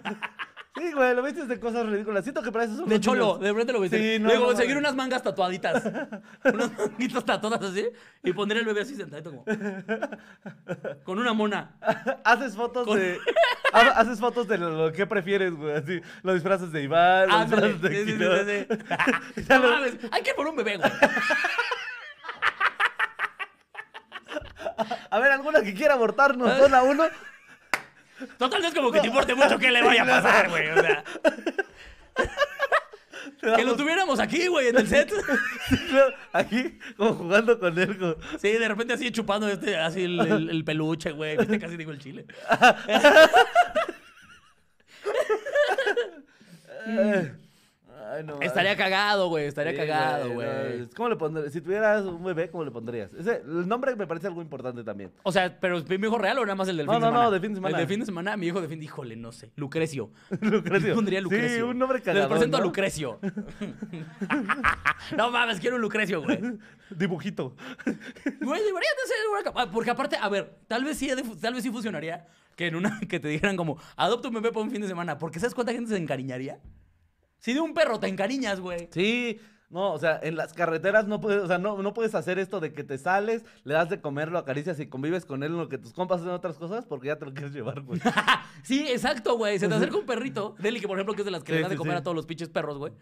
[0.77, 2.23] Sí, güey, lo vestes de cosas ridículas.
[2.23, 3.41] Siento que para eso son De cholo, niños.
[3.41, 3.97] de repente lo vestí.
[3.97, 4.81] Sí, no, Luego no, seguir no.
[4.81, 5.83] unas mangas tatuaditas.
[6.45, 7.89] unas manguitas tatuadas así.
[8.23, 9.45] Y poner el bebé así sentadito como.
[11.05, 11.77] Con una mona.
[12.25, 13.19] Haces fotos Con- de.
[13.73, 15.75] ha- Haces fotos de lo, lo que prefieres, güey.
[15.77, 17.73] Así, los disfraces de Iván, los Ándale.
[17.73, 18.77] disfraces de Sí, sí, sí,
[19.35, 19.47] sí, sí.
[19.49, 20.91] No lo- mames, hay que ir por un bebé, güey.
[25.11, 27.05] A ver, alguna que quiera abortarnos, zona uno.
[28.39, 30.69] Total, no es como que te importe mucho qué le vaya a pasar, güey.
[30.71, 31.05] O sea.
[33.57, 35.13] Que lo tuviéramos aquí, güey, en el set.
[36.33, 37.99] Aquí, como jugando con él.
[37.99, 41.37] como- Sí, de repente así chupando este, así el, el- el peluche, güey.
[41.37, 42.25] Viste, casi digo el chile.
[48.13, 48.77] Ay, no, Estaría ay.
[48.77, 49.47] cagado, güey.
[49.47, 50.89] Estaría Sí, cagado, no, güey.
[50.97, 51.53] ¿Cómo le pondrías?
[51.53, 53.13] Si tuvieras un bebé, ¿cómo le pondrías?
[53.15, 55.11] Ese, el nombre me parece algo importante también.
[55.23, 57.07] O sea, pero ¿es mi hijo real o nada más el del No, fin de
[57.07, 57.31] no, no, semana?
[57.35, 57.77] de fin de semana.
[57.79, 59.51] El de fin de semana, mi hijo de fin de híjole, no sé.
[59.57, 60.11] Lucrecio.
[60.41, 60.95] Lucrecio.
[60.97, 61.57] Pondría Lucrecio.
[61.57, 62.29] Sí, un nombre Les cagado.
[62.29, 62.67] presento a ¿no?
[62.67, 63.19] Lucrecio.
[65.17, 66.39] no mames, quiero un Lucrecio, güey.
[66.91, 67.55] Dibujito.
[67.85, 71.63] Güey, debería de ser una capa- Porque aparte, a ver, tal vez sí, tal vez
[71.63, 74.81] sí funcionaría que en una que te dijeran como, adopta un bebé para un fin
[74.83, 75.19] de semana.
[75.19, 76.59] Porque ¿sabes cuánta gente se encariñaría?
[77.47, 78.89] Si de un perro te encariñas, güey.
[78.91, 79.39] Sí,
[79.71, 82.59] no, o sea, en las carreteras no puedes, o sea, no, no puedes hacer esto
[82.59, 85.59] de que te sales, le das de comer, lo acaricias y convives con él en
[85.59, 88.01] lo que tus compas hacen otras cosas porque ya te lo quieres llevar, güey.
[88.65, 89.61] sí, exacto, güey.
[89.61, 90.57] Se te acerca un perrito.
[90.59, 91.95] Deli, que por ejemplo, que es de las que Sí, le da de sí, comer
[91.95, 92.01] sí.
[92.01, 92.93] a todos los pinches perros, güey.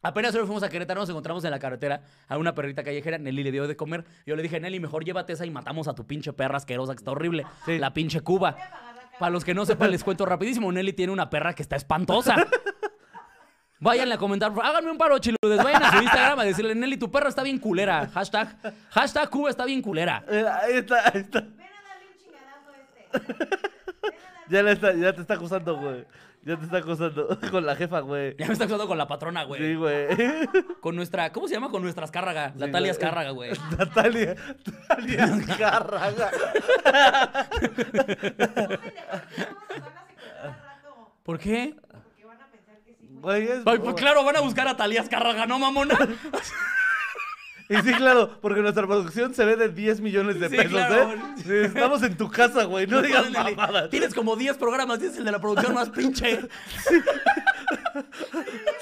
[0.00, 3.18] Apenas hoy fuimos a Querétaro, nos encontramos en la carretera a una perrita callejera.
[3.18, 4.06] Nelly le dio de comer.
[4.24, 7.00] Yo le dije, Nelly, mejor llévate esa y matamos a tu pinche perra asquerosa que
[7.00, 7.44] está horrible.
[7.66, 8.56] La pinche Cuba.
[9.18, 10.72] Para los que no sepan, les cuento rapidísimo.
[10.72, 12.36] Nelly tiene una perra que está espantosa.
[13.80, 15.64] Váyanle a comentar, háganme un paro, chiludes.
[15.64, 18.08] Vayan a su Instagram a decirle, Nelly, tu perra está bien culera.
[18.12, 18.54] Hashtag,
[18.90, 20.22] hashtag Cuba está bien culera.
[20.28, 21.40] Eh, ahí está, ahí está.
[21.40, 23.34] Ven a darle un chingadazo este.
[23.38, 26.04] Ven a darle Ya, le está, ya te está acusando, güey.
[26.42, 28.36] Ya te está acusando con la jefa, güey.
[28.38, 29.60] Ya me está acusando con la patrona, güey.
[29.62, 30.08] Sí, güey.
[30.80, 31.70] Con nuestra, ¿cómo se llama?
[31.70, 32.52] Con nuestra Azcárraga.
[32.52, 32.90] Sí, Natalia.
[32.92, 33.52] Azcárraga, güey.
[33.78, 34.36] Natalia,
[34.88, 36.30] Natalia Azcárraga.
[41.22, 41.74] ¿Por qué?
[43.24, 45.96] Ay, pues claro, van a buscar a Talía Azcárraga, ¿no, mamona?
[47.70, 51.12] Y sí, claro, porque nuestra producción se ve de 10 millones de Sí, pesos, claro.
[51.12, 51.66] ¿eh?
[51.66, 52.88] Estamos en tu casa, güey.
[52.88, 53.88] No digas Nelly, mamadas.
[53.90, 56.40] Tienes como 10 programas, tienes el de la producción más pinche.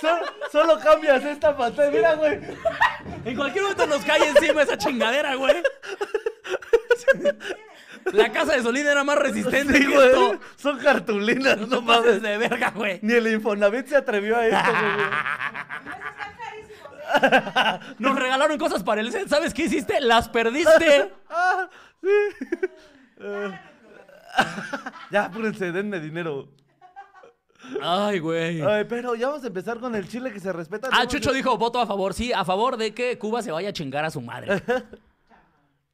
[0.00, 0.20] Solo,
[0.50, 1.90] solo cambias esta pantalla.
[1.90, 2.40] Mira, güey.
[3.26, 5.56] En cualquier momento nos cae encima esa chingadera, güey.
[8.12, 10.08] La casa de Solín era más resistente Sí, güey.
[10.08, 10.38] esto.
[10.56, 12.22] Son cartulinas, No no mames.
[12.22, 12.98] de verga, güey.
[13.02, 15.06] Ni el Infonavit se atrevió a esto, güey.
[17.98, 19.28] Nos regalaron cosas para el set.
[19.28, 20.00] ¿Sabes qué hiciste?
[20.00, 21.12] Las perdiste.
[21.30, 21.68] Ah,
[22.02, 22.08] sí.
[23.20, 23.58] Eh,
[25.10, 26.48] ya, apúrense, denme dinero.
[27.82, 28.62] Ay, güey.
[28.62, 30.88] Ay, pero ya vamos a empezar con el chile que se respeta.
[30.92, 32.14] Ah, Chucho dijo voto a favor.
[32.14, 34.62] Sí, a favor de que Cuba se vaya a chingar a su madre.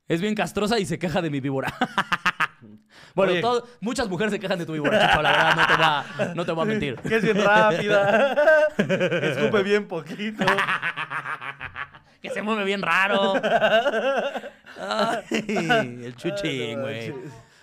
[0.08, 1.72] Es bien castrosa y se queja de mi víbora.
[3.14, 6.34] bueno, todo- muchas mujeres se quejan de tu víbora, Chucho, la verdad, no te va,
[6.34, 6.96] no te voy a mentir.
[7.02, 8.36] Que es bien rápida.
[8.76, 10.44] que escupe bien poquito.
[12.20, 13.34] Que se mueve bien raro.
[14.80, 15.24] Ay,
[16.04, 17.14] el chuchín, güey.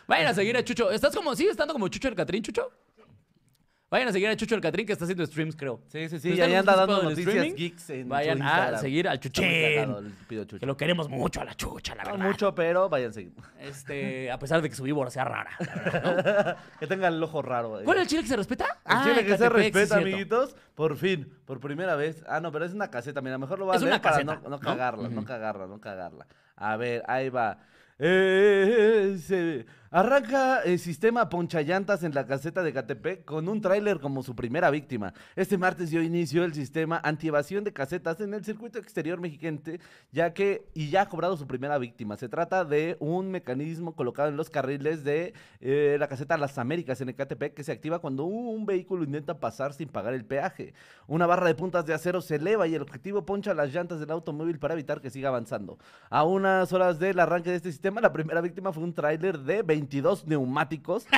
[0.08, 0.92] Vayan a seguir a Chucho.
[0.92, 2.70] ¿Estás como, sigue estando como Chucho el Catrín, Chucho?
[3.92, 5.82] Vayan a seguir a Chucho el Catrín que está haciendo streams, creo.
[5.90, 6.30] Sí, sí, ¿Tú sí.
[6.30, 9.44] Y estás ahí en anda dando noticias geeks en Vayan su a seguir al Chuchín.
[9.76, 10.60] cagado Chucho.
[10.60, 12.26] Que lo queremos mucho a la chucha, la No verdad.
[12.26, 13.34] mucho, pero vayan a seguir.
[13.60, 15.52] Este, a pesar de que su víbora sea rara.
[15.60, 16.56] la verdad, ¿no?
[16.80, 17.82] que tenga el ojo raro.
[17.82, 17.84] eh.
[17.84, 18.80] ¿Cuál es el chile que se respeta?
[18.86, 20.56] El chile que se Catepec, respeta, amiguitos.
[20.74, 22.24] Por fin, por primera vez.
[22.30, 23.20] Ah, no, pero es una caseta.
[23.22, 24.60] Mira, mejor lo voy a leer para caseta, no, no ¿no?
[24.62, 26.28] cagarla, no cagarla, no cagarla.
[26.56, 27.58] A ver, ahí va.
[28.00, 34.24] Eh, se arranca el sistema ponchallantas en la caseta de Catepec con un tráiler como
[34.24, 35.14] su primera víctima.
[35.36, 39.82] Este martes dio inicio el sistema antievasión de casetas en el circuito exterior mexicante,
[40.14, 42.16] ya que y ya ha cobrado su primera víctima.
[42.16, 47.02] Se trata de un mecanismo colocado en los carriles de eh, la caseta Las Américas
[47.02, 50.74] en Ecatepec que se activa cuando un vehículo intenta pasar sin pagar el peaje.
[51.06, 54.12] Una barra de puntas de acero se eleva y el objetivo poncha las llantas del
[54.12, 55.78] automóvil para evitar que siga avanzando.
[56.10, 59.64] A unas horas del arranque de este sistema, la primera víctima fue un tráiler de
[59.82, 61.06] 22 neumáticos.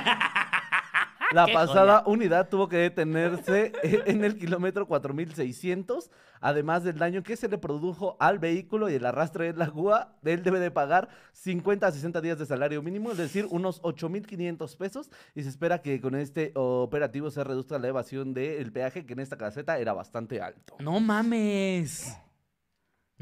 [1.33, 7.23] La ¡Qué pasada unidad tuvo que detenerse e- en el kilómetro 4600, además del daño
[7.23, 10.69] que se le produjo al vehículo y el arrastre de la grúa, él debe de
[10.69, 15.49] pagar 50 a 60 días de salario mínimo, es decir, unos 8500 pesos, y se
[15.49, 19.79] espera que con este operativo se reduzca la evasión del peaje, que en esta caseta
[19.79, 20.75] era bastante alto.
[20.79, 22.15] No mames.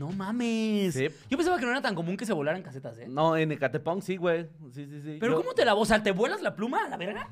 [0.02, 0.96] No mames.
[0.96, 1.08] Sí.
[1.30, 3.06] Yo pensaba que no era tan común que se volaran casetas, ¿eh?
[3.08, 4.48] No, en Ecatepong sí, güey.
[4.74, 5.18] Sí, sí, sí.
[5.20, 5.76] Pero Yo- ¿cómo te la...
[5.76, 7.30] O sea, ¿te vuelas la pluma a la verga?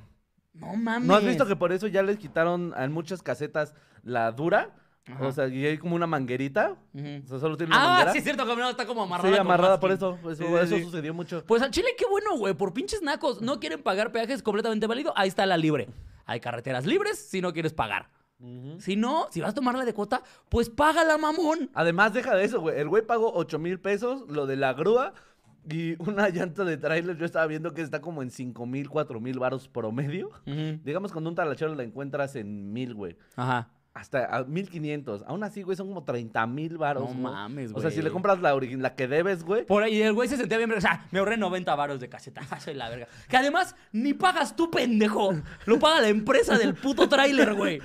[0.54, 1.08] No mames.
[1.08, 4.76] ¿No has visto que por eso ya les quitaron a muchas casetas la dura?
[5.08, 5.26] Ajá.
[5.26, 6.76] O sea, y hay como una manguerita.
[6.94, 7.22] Ujú.
[7.26, 8.12] O sea, solo tiene una Ah, manguera.
[8.12, 9.28] sí es cierto no, está como amarrada.
[9.30, 10.08] Sí, con amarrada por masking.
[10.20, 10.30] eso.
[10.32, 10.84] Eso, Sí, sí, eso sí.
[10.84, 11.44] sucedió mucho.
[11.48, 12.54] Pues al Chile, qué bueno, güey.
[12.54, 13.42] Por pinches nacos.
[13.42, 15.12] No quieren pagar peajes completamente válido.
[15.16, 15.90] Ahí está la libre.
[16.26, 18.10] Hay carreteras libres si no quieres pagar.
[18.80, 21.70] Si no, si vas a tomarla de cuota, pues págala, mamón.
[21.74, 22.80] Además, deja de eso, güey.
[22.80, 25.14] El güey pagó 8 mil pesos, lo de la grúa
[25.70, 27.18] y una llanta de tráiler.
[27.18, 30.30] Yo estaba viendo que está como en 5 mil, 4 mil varos promedio.
[30.46, 33.18] Digamos, cuando un talachero la encuentras en mil, güey.
[33.36, 33.70] Ajá.
[33.94, 35.24] Hasta a 1500.
[35.28, 37.10] Aún así, güey, son como 30 mil varos.
[37.14, 38.14] No mames, O sea, si le güey.
[38.14, 39.66] compras la, origi- la que debes, güey.
[39.66, 42.42] Por ahí el güey se sentía bien, o sea, me ahorré 90 varos de caseta.
[42.60, 43.08] Soy la verga.
[43.28, 45.34] Que además ni pagas tú, pendejo.
[45.66, 47.80] Lo paga la empresa del puto tráiler, güey.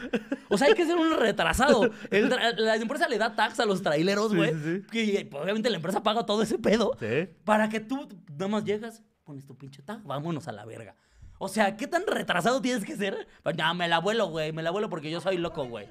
[0.50, 1.90] O sea, hay que ser un retrasado.
[2.10, 4.52] El tra- la empresa le da tax a los traileros, güey.
[4.92, 6.92] sí, Y pues, obviamente la empresa paga todo ese pedo.
[7.00, 7.28] Sí.
[7.44, 10.94] Para que tú nada más llegas, pones tu pinche tag, vámonos a la verga.
[11.44, 13.28] O sea, ¿qué tan retrasado tienes que ser?
[13.58, 14.50] No, me la vuelo, güey.
[14.52, 15.86] Me la vuelo porque yo soy loco, güey.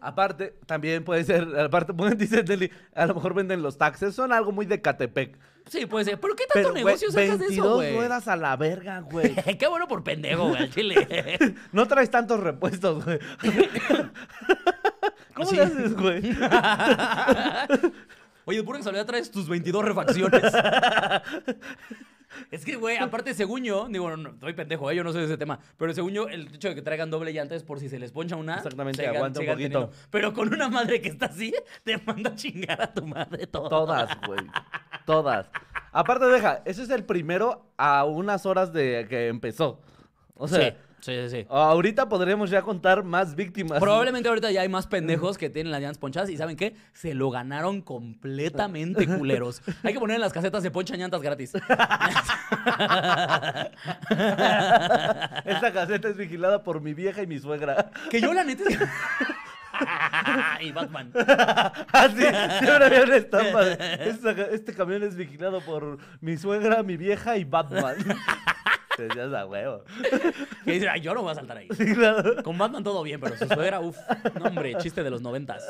[0.00, 4.50] Aparte, también puede ser, aparte, dice Deli, a lo mejor venden los taxes, son algo
[4.50, 5.38] muy de Catepec.
[5.68, 6.18] Sí, puede ser.
[6.18, 7.94] ¿Pero qué tanto Pero, güey, negocio sacas de 22 eso, güey?
[7.96, 9.34] ruedas a la verga, güey.
[9.58, 11.38] qué bueno por pendejo, güey, al chile.
[11.72, 13.18] No traes tantos repuestos, güey.
[15.34, 16.34] ¿Cómo le haces, güey?
[18.46, 20.42] Oye, de pura casualidad traes tus 22 refacciones.
[22.50, 24.96] Es que, güey, aparte, según yo, digo, no, no, estoy pendejo, ¿eh?
[24.96, 27.32] yo no sé de ese tema, pero según yo, el hecho de que traigan doble
[27.32, 28.56] llanta es por si se les poncha una.
[28.56, 29.56] Exactamente, sigan- aguanta un poquito.
[29.68, 29.90] teniendo.
[30.10, 31.54] Pero con una madre que está así,
[31.84, 33.68] te manda a chingar a tu madre todo.
[33.68, 34.40] Todas, güey.
[35.06, 35.48] Todas.
[35.92, 39.80] Aparte, deja, ese es el primero a unas horas de que empezó.
[40.34, 41.40] O sea, sí, sí, sí.
[41.42, 41.46] sí.
[41.50, 43.78] ahorita podremos ya contar más víctimas.
[43.80, 46.74] Probablemente ahorita ya hay más pendejos que tienen las llantas ponchadas y ¿saben qué?
[46.92, 49.62] Se lo ganaron completamente culeros.
[49.82, 51.52] Hay que poner en las casetas de poncha llantas gratis.
[55.44, 57.90] Esta caseta es vigilada por mi vieja y mi suegra.
[58.10, 58.64] Que yo la neta...
[60.60, 61.10] y Batman.
[61.92, 63.64] Así, siempre había una estampa.
[63.64, 63.72] de,
[64.08, 67.96] "Esta- este camión es vigilado por mi suegra, mi vieja y Batman.
[68.96, 69.82] Te decías a huevo.
[70.64, 71.68] Que dice, "Ay, yo no voy a saltar ahí.
[71.76, 72.42] Sí, claro.
[72.42, 73.96] Con Batman todo bien, pero su suegra, uff,
[74.38, 75.64] no hombre, chiste de los noventas.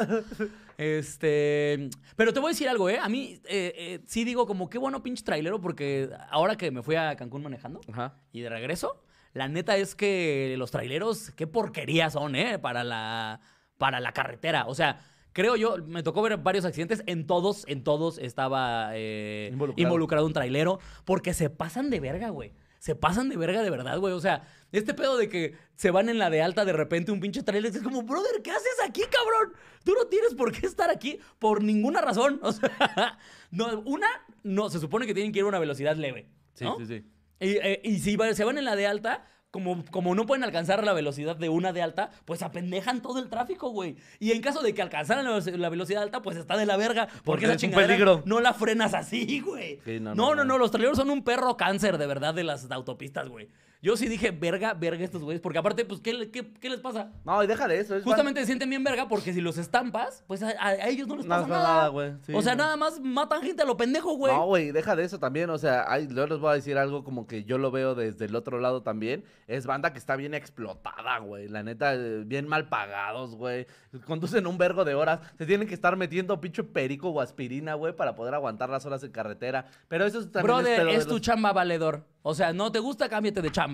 [0.76, 2.98] Este, pero te voy a decir algo, ¿eh?
[3.00, 6.82] A mí eh, eh, sí digo como qué bueno pinche trailero porque ahora que me
[6.82, 8.14] fui a Cancún manejando Ajá.
[8.32, 12.58] y de regreso, la neta es que los traileros, qué porquería son, ¿eh?
[12.58, 13.40] Para la,
[13.78, 14.66] para la carretera.
[14.66, 15.00] O sea,
[15.32, 19.82] creo yo, me tocó ver varios accidentes, en todos, en todos estaba eh, Involucrado.
[19.82, 22.52] involucrado un trailero porque se pasan de verga, güey.
[22.84, 24.12] Se pasan de verga de verdad, güey.
[24.12, 27.18] O sea, este pedo de que se van en la de alta de repente un
[27.18, 29.54] pinche trailer es como, brother, ¿qué haces aquí, cabrón?
[29.84, 32.38] Tú no tienes por qué estar aquí por ninguna razón.
[32.42, 33.18] O sea,
[33.50, 34.06] no, una,
[34.42, 36.28] no, se supone que tienen que ir a una velocidad leve.
[36.52, 37.04] Sí, sí, sí.
[37.40, 40.42] Y, eh, y si va- se van en la de alta, como, como no pueden
[40.42, 43.94] alcanzar la velocidad de una de alta, pues apendejan todo el tráfico, güey.
[44.18, 47.06] Y en caso de que alcanzaran la, la velocidad alta, pues está de la verga.
[47.06, 48.22] Porque, Porque esa es un chingadera peligro.
[48.26, 49.78] no la frenas así, güey.
[49.84, 50.58] Sí, no, no, no, no, no, no.
[50.58, 53.48] Los traileros son un perro cáncer, de verdad, de las autopistas, güey.
[53.84, 55.42] Yo sí dije, verga, verga estos güeyes.
[55.42, 57.12] Porque aparte, pues, ¿qué, qué, qué les pasa?
[57.22, 57.94] No, y deja de eso.
[57.94, 61.26] es Justamente se sienten bien verga porque si los estampas, pues a, ellos no les
[61.26, 61.74] No pasa pasa nada.
[61.74, 62.12] nada, güey.
[62.22, 62.62] Sí, o sea, no.
[62.64, 64.32] nada más matan gente a lo pendejo, güey.
[64.32, 65.50] No, güey, deja de eso también.
[65.50, 68.24] O sea, ay, yo les voy a decir algo como que yo lo veo desde
[68.24, 69.22] el otro lado también.
[69.48, 71.48] Es banda que está bien explotada, güey.
[71.48, 73.66] La neta, eh, bien mal pagados, güey.
[74.06, 75.20] Conducen un vergo de horas.
[75.36, 79.04] Se tienen que estar metiendo pinche perico o aspirina, güey, para poder aguantar las horas
[79.04, 79.66] en carretera.
[79.88, 82.06] Pero eso también Brother, de es tu los- chamba valedor.
[82.26, 83.73] O sea, no te gusta, cámbiate de chamba.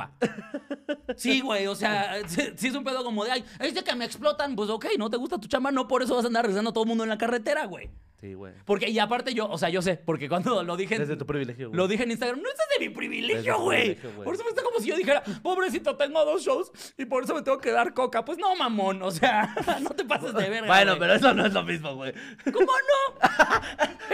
[1.17, 3.95] Sí, güey, o sea, si, si es un pedo como de, ay, es de que
[3.95, 6.47] me explotan, pues ok, no te gusta tu chamba, no por eso vas a andar
[6.47, 7.91] rezando a todo el mundo en la carretera, güey.
[8.21, 8.53] Sí, güey.
[8.67, 10.95] Porque, y aparte yo, o sea, yo sé, porque cuando lo dije...
[10.97, 11.77] en- Desde tu privilegio, güey.
[11.79, 13.79] Lo dije en Instagram, no es de mi privilegio, güey.
[13.95, 14.25] privilegio, güey.
[14.27, 17.35] Por eso me está como si yo dijera, pobrecito, tengo dos shows y por eso
[17.35, 18.23] me tengo que dar coca.
[18.23, 20.67] Pues no, mamón, o sea, no te pases de verga.
[20.67, 21.01] Bueno, güey.
[21.01, 22.13] pero eso no es lo mismo, güey.
[22.53, 23.21] ¿Cómo no?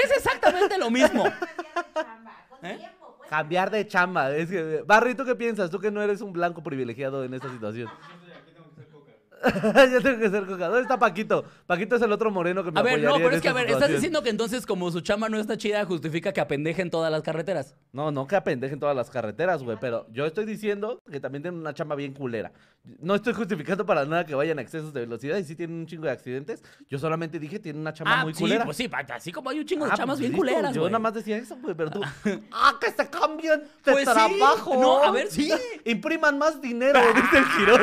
[0.05, 1.25] es exactamente lo mismo.
[2.63, 2.79] ¿Eh?
[3.29, 4.35] Cambiar de chamba.
[4.35, 5.71] Es que, Barry, ¿tú qué piensas?
[5.71, 7.89] Tú que no eres un blanco privilegiado en esta situación.
[9.93, 10.67] Yo tengo que ser coca.
[10.67, 11.45] ¿Dónde está Paquito?
[11.67, 13.71] Paquito es el otro moreno que me A ver, no, pero es que, a ver,
[13.71, 17.23] estás diciendo que entonces como su chamba no está chida, justifica que apendejen todas las
[17.23, 17.77] carreteras.
[17.93, 19.77] No, no que apendejen todas las carreteras, güey.
[19.81, 22.53] Pero yo estoy diciendo que también tienen una chamba bien culera.
[23.01, 25.87] No estoy justificando para nada que vayan a excesos de velocidad y sí tienen un
[25.87, 26.63] chingo de accidentes.
[26.89, 28.65] Yo solamente dije tienen una chamba Ah, muy sí, culera.
[28.65, 30.85] pues sí, así como hay un chingo de Ah, chamas pues bien listo, culeras, Yo
[30.87, 32.01] nada más decía eso, güey, pero tú.
[32.53, 34.13] ¡Ah, que se cambien de Pues sí.
[34.13, 34.81] trabajo!
[34.81, 35.51] No, a ver, sí.
[35.85, 37.81] Impriman más dinero, dice el Quirós.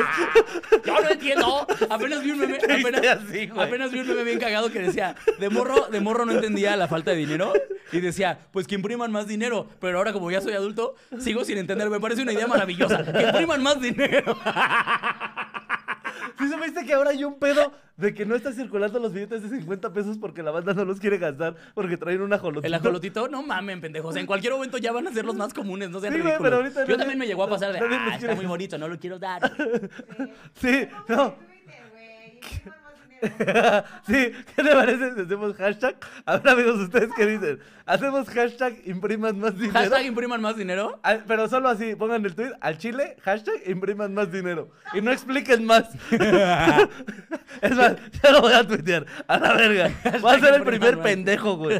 [0.84, 1.66] Yo no entiendo.
[1.90, 5.50] Apenas vi un meme, apenas, así, apenas vi un meme bien cagado que decía, de
[5.50, 7.52] morro, de morro no entendía la falta de dinero
[7.92, 11.58] y decía, pues que impriman más dinero, pero ahora como ya soy adulto, sigo sin
[11.58, 14.36] entender, me parece una idea maravillosa, que impriman más dinero.
[16.38, 19.56] ¿Sí supiste que ahora hay un pedo de que no están circulando los billetes de
[19.60, 22.66] 50 pesos porque la banda no los quiere gastar porque traen un ajolotito?
[22.66, 24.16] El ajolotito, no mamen, pendejos.
[24.16, 26.42] En cualquier momento ya van a ser los más comunes, no sean Sí, ridículos.
[26.42, 28.34] pero ahorita Yo nadie- también me llegó a pasar de, ah, está quiere".
[28.34, 29.42] muy bonito, no lo quiero dar.
[30.54, 31.34] Sí, no.
[31.34, 32.32] Twitter, güey.
[32.32, 33.03] y impriman más dinero.
[34.06, 35.96] sí, ¿qué te parece si hacemos hashtag?
[36.26, 37.58] A ver, amigos, ¿ustedes qué dicen?
[37.86, 39.72] ¿Hacemos hashtag impriman más dinero?
[39.78, 40.98] Hashtag impriman más dinero.
[41.02, 44.70] Al- pero solo así, pongan el tweet al chile, hashtag impriman más dinero.
[44.92, 45.88] Y no expliquen más.
[46.10, 49.06] es más, ya lo voy a tuitear.
[49.26, 49.90] A la verga.
[50.20, 51.04] Voy a ser el impriman primer más.
[51.04, 51.78] pendejo, güey.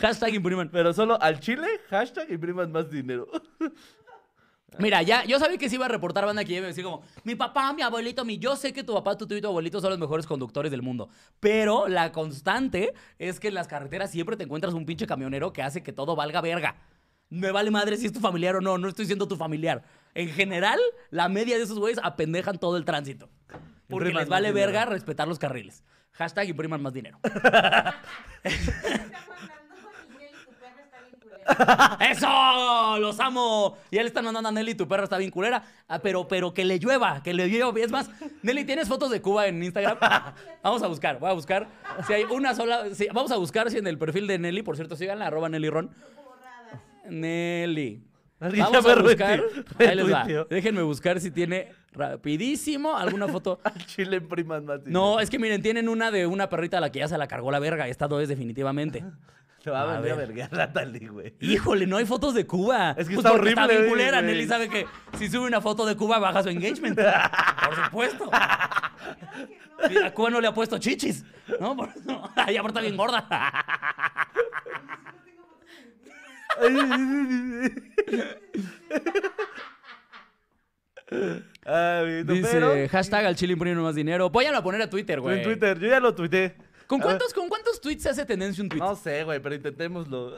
[0.00, 0.68] Hashtag impriman.
[0.70, 3.28] Pero solo al chile, hashtag impriman más dinero.
[4.78, 7.02] Mira, ya, yo sabía que se iba a reportar banda que iba a decir como,
[7.24, 9.80] mi papá, mi abuelito, mi, yo sé que tu papá, tu tío y tu abuelito
[9.80, 11.08] son los mejores conductores del mundo.
[11.40, 15.62] Pero la constante es que en las carreteras siempre te encuentras un pinche camionero que
[15.62, 16.76] hace que todo valga verga.
[17.28, 19.82] Me vale madre si es tu familiar o no, no estoy siendo tu familiar.
[20.14, 20.78] En general,
[21.10, 23.30] la media de esos güeyes apendejan todo el tránsito.
[23.88, 24.66] Porque Impriman les más vale dinero.
[24.72, 25.82] verga respetar los carriles.
[26.12, 27.18] Hashtag impriman más dinero.
[27.24, 27.94] Está
[29.28, 29.74] mandando
[30.10, 31.31] Miguel y tu perro está bien culero.
[32.10, 32.98] ¡Eso!
[32.98, 33.76] ¡Los amo!
[33.90, 35.62] Y él está mandando a Nelly, tu perra está bien culera.
[35.88, 37.72] Ah, pero, pero que le llueva, que le llueva.
[37.80, 38.10] Es más,
[38.42, 39.98] Nelly, ¿tienes fotos de Cuba en Instagram?
[40.62, 41.68] Vamos a buscar, voy a buscar.
[42.06, 42.94] Si hay una sola.
[42.94, 45.70] si- vamos a buscar si en el perfil de Nelly, por cierto, síganla, arroba Nelly
[45.70, 45.90] Ron.
[47.08, 48.02] Nelly.
[48.40, 49.42] Vamos a buscar.
[49.78, 50.26] Ahí les va.
[50.50, 53.60] Déjenme buscar si tiene rapidísimo alguna foto.
[53.64, 54.82] Al chile más dinero.
[54.86, 57.28] No, es que miren, tienen una de una perrita a la que ya se la
[57.28, 57.86] cargó la verga.
[57.86, 59.04] Esta no es definitivamente.
[59.62, 60.32] Te va a A venir a ver.
[60.32, 61.34] verguear güey.
[61.40, 62.90] Híjole, no hay fotos de Cuba.
[62.98, 64.20] Es que Pues está porque Está bien horrible, culera.
[64.20, 64.32] güey.
[64.34, 64.86] Nelly sabe que
[65.18, 66.98] si sube una foto de Cuba baja su engagement.
[66.98, 68.30] Por supuesto.
[68.32, 71.24] A Cuba no le ha puesto chichis.
[71.60, 71.76] ¿No?
[71.76, 72.10] Por eso.
[72.24, 73.26] Aparte está bien gorda.
[81.64, 82.88] Ay, amiguito, Dice, pero...
[82.88, 84.30] hashtag al chile imprime más dinero.
[84.30, 85.38] Váyanlo a poner a Twitter, güey.
[85.38, 86.56] En Twitter, yo ya lo tuiteé.
[86.92, 88.80] ¿Con cuántos, ¿Con cuántos tweets se hace tendencia un tweet?
[88.80, 90.36] No sé, güey, pero intentémoslo.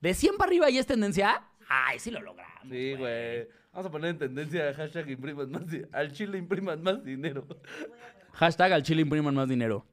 [0.00, 1.40] ¿De 100 para arriba y es tendencia?
[1.68, 2.62] Ay, sí lo logramos.
[2.68, 3.46] Sí, güey.
[3.72, 7.46] Vamos a poner en tendencia hashtag impriman más Al chile impriman más dinero.
[8.32, 9.86] Hashtag al chile impriman más dinero.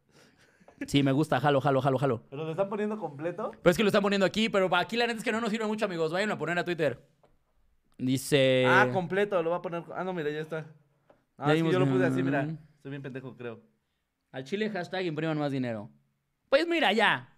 [0.87, 1.39] Sí, me gusta.
[1.39, 2.23] Jalo, jalo, jalo, jalo.
[2.31, 3.51] ¿Pero lo están poniendo completo?
[3.61, 5.51] Pero es que lo están poniendo aquí, pero aquí la neta es que no nos
[5.51, 6.11] sirve mucho, amigos.
[6.11, 6.99] Vayan a poner a Twitter.
[7.99, 8.65] Dice.
[8.67, 9.83] Ah, completo, lo voy a poner.
[9.95, 10.65] Ah, no, mira, ya está.
[11.37, 12.41] Ah, dimos- yo lo puse así, mira.
[12.41, 13.61] Estoy bien pendejo, creo.
[14.33, 15.89] Al chile hashtag impriman más dinero.
[16.49, 17.29] Pues mira, ya.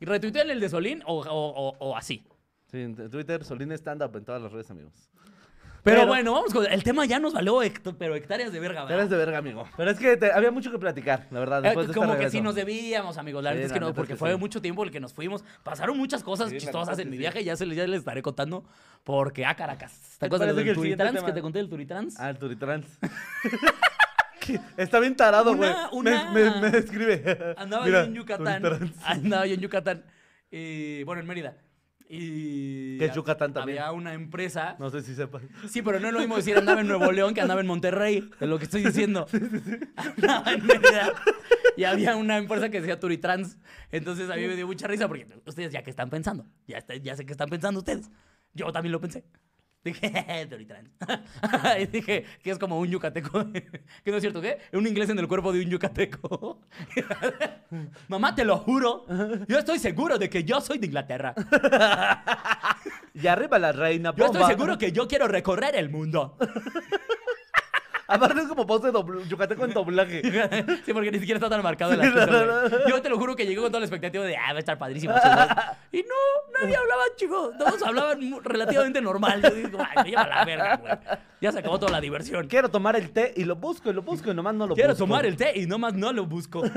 [0.00, 1.24] Y retuitean el de Solín o, o-
[1.68, 2.26] o- o así.
[2.66, 5.10] Sí, en Twitter, Solín Stand Up en todas las redes, amigos.
[5.84, 6.66] Pero, Pero- bueno, vamos con.
[6.66, 7.60] El tema ya nos valió,
[7.98, 8.98] pero hectáreas de verga, ¿verdad?
[8.98, 9.64] Eres de verga, amigo.
[9.76, 11.60] Pero es que te- había mucho que platicar, la verdad.
[11.60, 13.42] Eh, Después de este como que sí nos debíamos, amigos.
[13.44, 14.36] La Sí, verdad es que no, neta es porque que fue sí.
[14.38, 15.44] mucho tiempo el que nos fuimos.
[15.62, 18.64] Pasaron muchas cosas Sí, chistosas en mi viaje, ya, se, ya les estaré contando.
[19.04, 19.92] Porque, ah, Caracas.
[20.14, 21.22] ¿Te ¿Te acuerdas del Turitrans?
[21.22, 22.18] Que te conté del Turitrans.
[22.20, 22.98] Ah, el Turitrans.
[24.76, 25.70] Está bien tarado, güey.
[25.92, 27.54] Una- Me- una- Me, me describe.
[27.56, 28.92] Andaba Mira, yo en Yucatán.
[29.04, 30.04] Andaba yo en Yucatán.
[30.50, 31.56] Y, bueno, en Mérida.
[32.10, 32.96] Y.
[32.98, 33.78] Que es Yucatán también.
[33.80, 34.76] Había una empresa.
[34.78, 35.42] No sé si sepas.
[35.68, 38.30] Sí, pero no es lo mismo decir andaba en Nuevo León que andaba en Monterrey,
[38.40, 39.26] es lo que estoy diciendo.
[39.96, 41.12] Andaba en Mérida
[41.76, 43.58] y había una empresa que decía Turitrans.
[43.92, 46.96] Entonces a mí me dio mucha risa porque ustedes ya que están pensando, ya, está-
[46.96, 48.10] ya sé que están pensando ustedes.
[48.54, 49.24] Yo también lo pensé.
[49.84, 50.90] Dije, Turitrans.
[51.80, 53.44] y dije que es como un yucateco.
[53.52, 54.58] que no es cierto, ¿qué?
[54.72, 56.60] Un inglés en el cuerpo de un yucateco.
[58.08, 59.06] Mamá, te lo juro.
[59.46, 61.34] Yo estoy seguro de que yo soy de Inglaterra.
[63.14, 66.36] Y arriba la reina Yo estoy seguro que yo quiero recorrer el mundo.
[68.10, 68.90] Aparte es como voz de
[69.28, 70.22] yucateco en doblaje.
[70.84, 72.82] Sí, porque ni siquiera está tan marcado el acento, güey.
[72.88, 74.78] Yo te lo juro que llegó con toda la expectativa de, ah, va a estar
[74.78, 75.12] padrísimo.
[75.14, 75.46] su voz".
[75.92, 77.52] Y no, nadie hablaba, chico.
[77.58, 79.42] Todos hablaban relativamente normal.
[79.42, 80.92] Yo digo, ay, me lleva la verga, güey.
[81.40, 82.48] Ya se acabó toda la diversión.
[82.48, 84.90] Quiero tomar el té y lo busco y lo busco y nomás no lo Quiero
[84.90, 85.04] busco.
[85.04, 86.62] tomar el té y nomás no lo busco.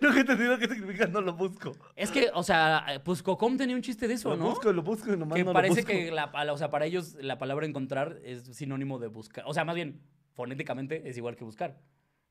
[0.00, 1.72] No que te digo qué significa no lo busco.
[1.94, 4.48] Es que, o sea, pues Cocom tenía un chiste de eso, Lo ¿no?
[4.50, 5.88] busco y lo busco y nomás Que no parece lo busco.
[5.92, 9.44] que, la, o sea, para ellos la palabra encontrar es sinónimo de buscar.
[9.46, 10.00] O sea, más bien,
[10.34, 11.78] fonéticamente es igual que buscar.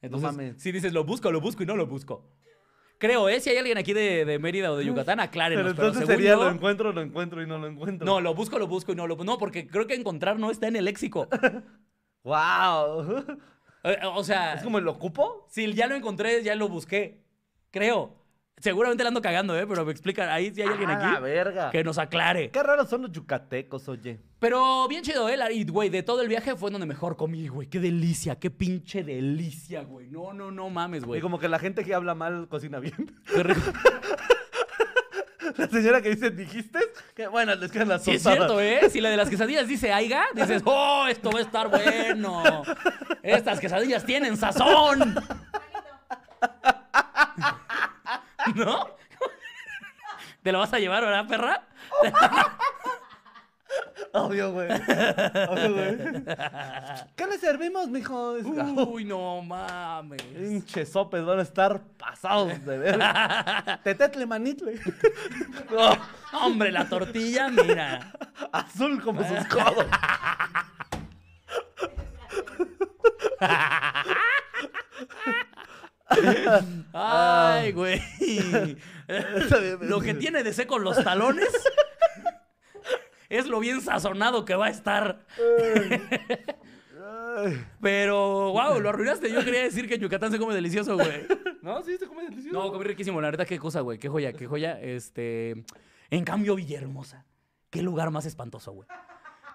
[0.02, 0.62] Entonces, mames.
[0.62, 2.30] si dices lo busco, lo busco y no lo busco.
[2.98, 3.40] Creo, ¿eh?
[3.42, 5.64] Si hay alguien aquí de, de Mérida o de Yucatán, aclárenos.
[5.66, 8.06] Pero pero entonces según sería yo- lo encuentro, lo encuentro y no lo encuentro.
[8.06, 10.68] No, lo busco, lo busco y no lo No, porque creo que encontrar no está
[10.68, 11.28] en el léxico.
[12.24, 13.26] ¡Wow!
[13.88, 15.46] Eh, O sea, ¿Es como el ocupo?
[15.48, 17.24] si ya lo encontré, ya lo busqué.
[17.76, 18.16] Creo.
[18.58, 19.68] Seguramente la ando cagando, ¿eh?
[19.68, 21.72] Pero me explica, ahí si hay alguien ¡Ah, la aquí verga!
[21.72, 22.50] que nos aclare.
[22.52, 24.18] Qué raros son los yucatecos, oye.
[24.40, 25.38] Pero bien chido, ¿eh?
[25.52, 27.68] Y, güey, de todo el viaje fue donde mejor comí, güey.
[27.68, 30.08] Qué delicia, qué pinche delicia, güey.
[30.08, 31.20] No, no, no mames, Y güey.
[31.20, 33.14] como que la gente que habla mal cocina bien.
[33.34, 33.60] Qué rico.
[35.58, 36.80] La señora que dice, ¿dijiste?
[37.14, 38.90] Que bueno, les quedan las Sí es cierto, ¿eh?
[38.90, 42.64] Si la de las quesadillas dice aiga, dices, oh, esto va a estar bueno.
[43.22, 45.16] Estas quesadillas tienen sazón.
[48.56, 48.88] ¿No?
[50.44, 51.64] ¿Te lo vas a llevar, verdad, perra?
[54.14, 54.70] Obvio, güey.
[54.72, 56.24] Obvio, güey.
[57.16, 58.34] ¿Qué le servimos, mijo?
[58.34, 60.22] Uy, no mames.
[60.22, 63.00] Pinche sopes van a estar pasados de ver.
[63.84, 64.80] Tetetle manitle.
[65.72, 65.98] No,
[66.46, 68.14] Hombre, la tortilla, mira.
[68.52, 69.88] azul como sus codos.
[76.94, 78.02] Ay, güey.
[79.82, 81.50] Lo que tiene de seco los talones
[83.30, 85.26] es lo bien sazonado que va a estar.
[87.82, 89.32] Pero, wow, lo arruinaste.
[89.32, 91.26] Yo quería decir que en Yucatán se come delicioso, güey.
[91.62, 92.58] No, sí, se come delicioso.
[92.58, 93.20] No, comí riquísimo.
[93.20, 93.98] La neta, qué cosa, güey.
[93.98, 94.80] Qué joya, qué joya.
[94.80, 95.66] Este.
[96.10, 97.26] En cambio, Villahermosa.
[97.70, 98.88] Qué lugar más espantoso, güey.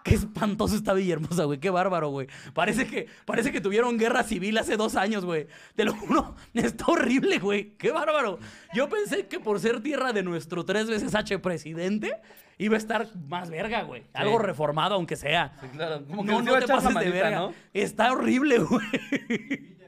[0.04, 1.58] Qué espantoso está Villahermosa, güey.
[1.58, 2.26] Qué bárbaro, güey.
[2.54, 5.46] Parece que, parece que tuvieron guerra civil hace dos años, güey.
[5.74, 6.34] Te lo juro.
[6.54, 7.72] Está horrible, güey.
[7.76, 8.38] Qué bárbaro.
[8.72, 12.16] Yo pensé que por ser tierra de nuestro tres veces H presidente,
[12.58, 14.04] iba a estar más verga, güey.
[14.14, 15.52] Algo reformado, aunque sea.
[15.60, 16.04] Sí, claro.
[16.06, 17.38] Como que No, no te pases de verga.
[17.38, 17.54] ¿no?
[17.74, 19.76] Está horrible, güey.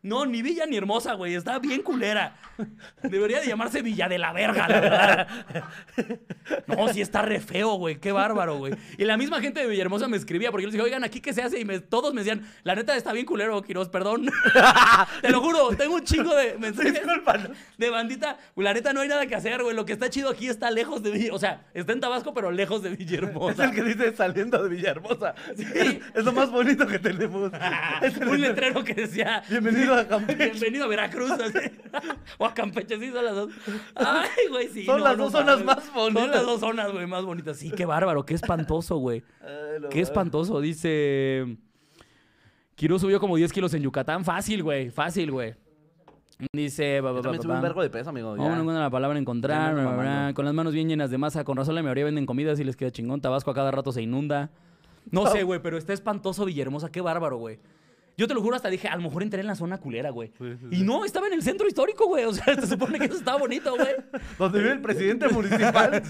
[0.00, 1.34] No, ni Villa ni Hermosa, güey.
[1.34, 2.36] Está bien culera.
[3.02, 5.28] Debería de llamarse Villa de la Verga, la verdad.
[6.66, 7.96] No, sí está re feo, güey.
[7.98, 8.74] Qué bárbaro, güey.
[8.96, 11.32] Y la misma gente de Villahermosa me escribía porque yo les dije, oigan, ¿aquí qué
[11.32, 11.58] se hace?
[11.58, 14.30] Y me- todos me decían, la neta está bien culero, Quiroz, perdón.
[15.20, 17.00] Te lo juro, tengo un chingo de mensajes
[17.76, 18.38] de bandita.
[18.56, 19.74] La neta no hay nada que hacer, güey.
[19.74, 21.34] Lo que está chido aquí está lejos de Villa.
[21.34, 23.64] O sea, está en Tabasco, pero lejos de Es Villahermosa.
[23.64, 25.34] el que dice saliendo de Villahermosa.
[25.56, 25.64] Sí.
[25.74, 27.50] Es, es lo más bonito que tenemos.
[28.02, 30.50] Es un letrero que decía Bienvenido a Campeche.
[30.50, 31.30] Bienvenido a Veracruz.
[31.32, 31.58] así.
[32.38, 33.52] o a Campeche, sí, son las dos.
[33.94, 34.84] Ay, güey, sí.
[34.84, 36.22] Son no, las no dos zonas más bonitas.
[36.22, 37.56] Son las dos zonas, güey, más bonitas.
[37.56, 39.22] Sí, qué bárbaro, qué espantoso, güey.
[39.40, 40.60] Ay, no Qué espantoso.
[40.60, 41.58] Dice.
[42.74, 44.24] Kiro subió como 10 kilos en Yucatán.
[44.24, 44.90] Fácil, güey.
[44.90, 45.54] Fácil, güey.
[46.52, 47.00] Dice.
[47.00, 48.30] ba, ba, Yo también ba, subí un vergo de peso, amigo.
[48.36, 49.74] Vamos, no encuentro la palabra encontrar.
[49.74, 50.32] Bla, bla, bla.
[50.34, 51.42] Con las manos bien llenas de masa.
[51.42, 53.20] Con razón la mayoría venden comidas y les queda chingón.
[53.20, 54.50] Tabasco a cada rato se inunda.
[55.10, 56.90] No sé, güey, pero está espantoso Villahermosa.
[56.92, 57.58] Qué bárbaro, güey.
[58.18, 60.32] Yo te lo juro, hasta dije, a lo mejor entré en la zona culera, güey.
[60.36, 62.24] Sí, sí, Y no, estaba en el centro histórico, güey.
[62.24, 63.94] O sea, se supone que eso estaba bonito, güey.
[64.38, 66.02] Donde vive el presidente municipal.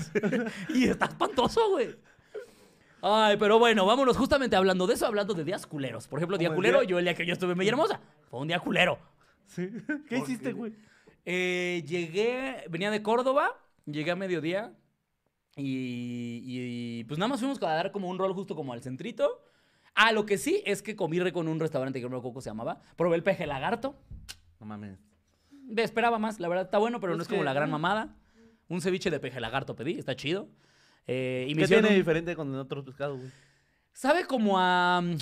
[0.74, 1.94] Y está espantoso, güey.
[3.02, 6.08] Ay, pero bueno, vámonos justamente hablando de eso, hablando de días culeros.
[6.08, 8.00] Por ejemplo, día culero, día- yo el día que yo estuve en Villahermosa,
[8.30, 8.98] fue un día culero.
[9.46, 9.68] Sí.
[10.08, 10.72] ¿Qué hiciste, güey?
[11.24, 13.50] Eh, llegué, venía de Córdoba,
[13.84, 14.72] llegué a mediodía
[15.56, 19.42] y, y, pues nada más fuimos a dar como un rol justo como al centrito.
[20.00, 22.34] Ah, lo que sí es que comí rico en un restaurante que no me acuerdo
[22.34, 22.80] cómo se llamaba.
[22.96, 23.96] Probé el peje lagarto.
[24.60, 24.98] No mames.
[25.50, 28.14] Me esperaba más, la verdad está bueno, pero Es no es como la gran mamada.
[28.68, 30.48] Un ceviche de peje lagarto pedí, está chido.
[31.06, 33.30] Eh, y me ¿Qué hicieron tiene un- diferente con otros pescados, güey?
[33.92, 35.00] Sabe como a.
[35.02, 35.16] mm,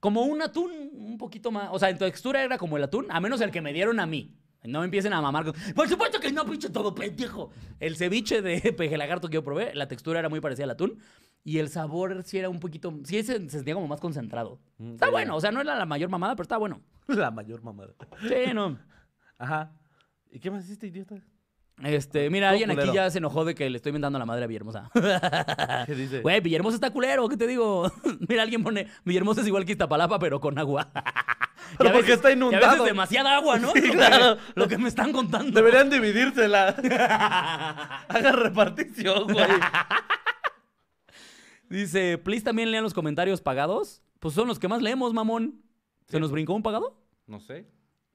[0.00, 1.68] Como un atún un poquito más.
[1.72, 4.06] O sea, en textura era como el atún, a menos el que me dieron a
[4.06, 4.34] mí.
[4.64, 5.54] No me empiecen a mamar con.
[5.74, 7.50] Por supuesto que no, pinche todo pendejo.
[7.78, 10.98] El ceviche de peje lagarto que yo probé, la textura era muy parecida al atún.
[11.42, 12.94] Y el sabor sí era un poquito.
[13.04, 14.60] Sí, se, se sentía como más concentrado.
[14.76, 16.82] Mm, Está bueno, o sea, no era la mayor mamada, pero está bueno.
[17.08, 17.94] La mayor mamada.
[18.28, 18.78] Sí, no.
[19.38, 19.72] Ajá.
[20.30, 21.16] ¿Y qué más hiciste, idiota?
[21.82, 24.26] Este, mira, Todo alguien aquí ya se enojó de que le estoy inventando a la
[24.26, 24.90] madre a Villahermosa.
[25.86, 26.20] ¿Qué dice?
[26.20, 27.90] Güey, Villahermosa está culero, ¿qué te digo?
[28.28, 30.88] Mira, alguien pone, Villahermosa es igual que Iztapalapa, pero con agua.
[31.78, 32.72] Pero Y porque veces- está y a inundado.
[32.72, 33.70] veces demasiada agua, ¿no?
[33.70, 34.36] Sí, Lo que- claro.
[34.56, 35.52] Lo que me están contando.
[35.52, 36.68] Deberían dividírsela.
[38.08, 39.46] Hagan repartición, güey.
[41.68, 44.02] Dice, please también lean los comentarios pagados.
[44.18, 45.62] Pues son los que más leemos, mamón.
[46.08, 47.00] ¿Se nos brincó un pagado?
[47.28, 47.66] No sé.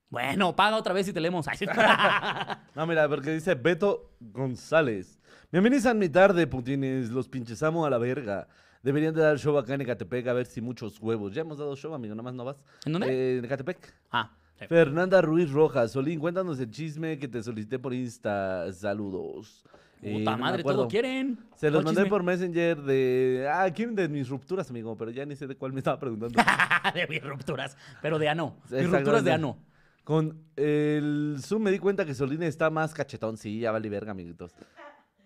[0.10, 1.46] Bueno, paga otra vez y te leemos.
[2.76, 5.20] No, mira, porque dice Beto González.
[5.52, 7.10] Bienvenidos a mi tarde, putines.
[7.10, 8.48] Los pinches amo a la verga.
[8.84, 11.34] Deberían de dar show acá en Ecatepec a ver si muchos huevos.
[11.34, 12.58] Ya hemos dado show, amigo, nada más no vas.
[12.86, 13.08] ¿En dónde?
[13.08, 13.94] Eh, en Ecatepec.
[14.12, 14.68] ah, sí.
[14.68, 15.92] Fernanda Ruiz Rojas.
[15.94, 18.72] Solín, cuéntanos el chisme que te solicité por Insta.
[18.74, 19.64] Saludos.
[20.02, 21.40] Eh, Puta me madre, todo quieren.
[21.56, 22.10] Se los ¿Cuál mandé chisme?
[22.10, 23.50] por Messenger de.
[23.52, 26.38] Ah, quieren de mis rupturas, amigo, pero ya ni sé de cuál me estaba preguntando.
[26.94, 27.76] de mis rupturas.
[28.02, 28.58] Pero de ano.
[28.70, 29.58] Mis rupturas de ano.
[30.06, 33.38] Con el Zoom me di cuenta que Solín está más cachetón.
[33.38, 34.54] Sí, ya vale verga, amiguitos.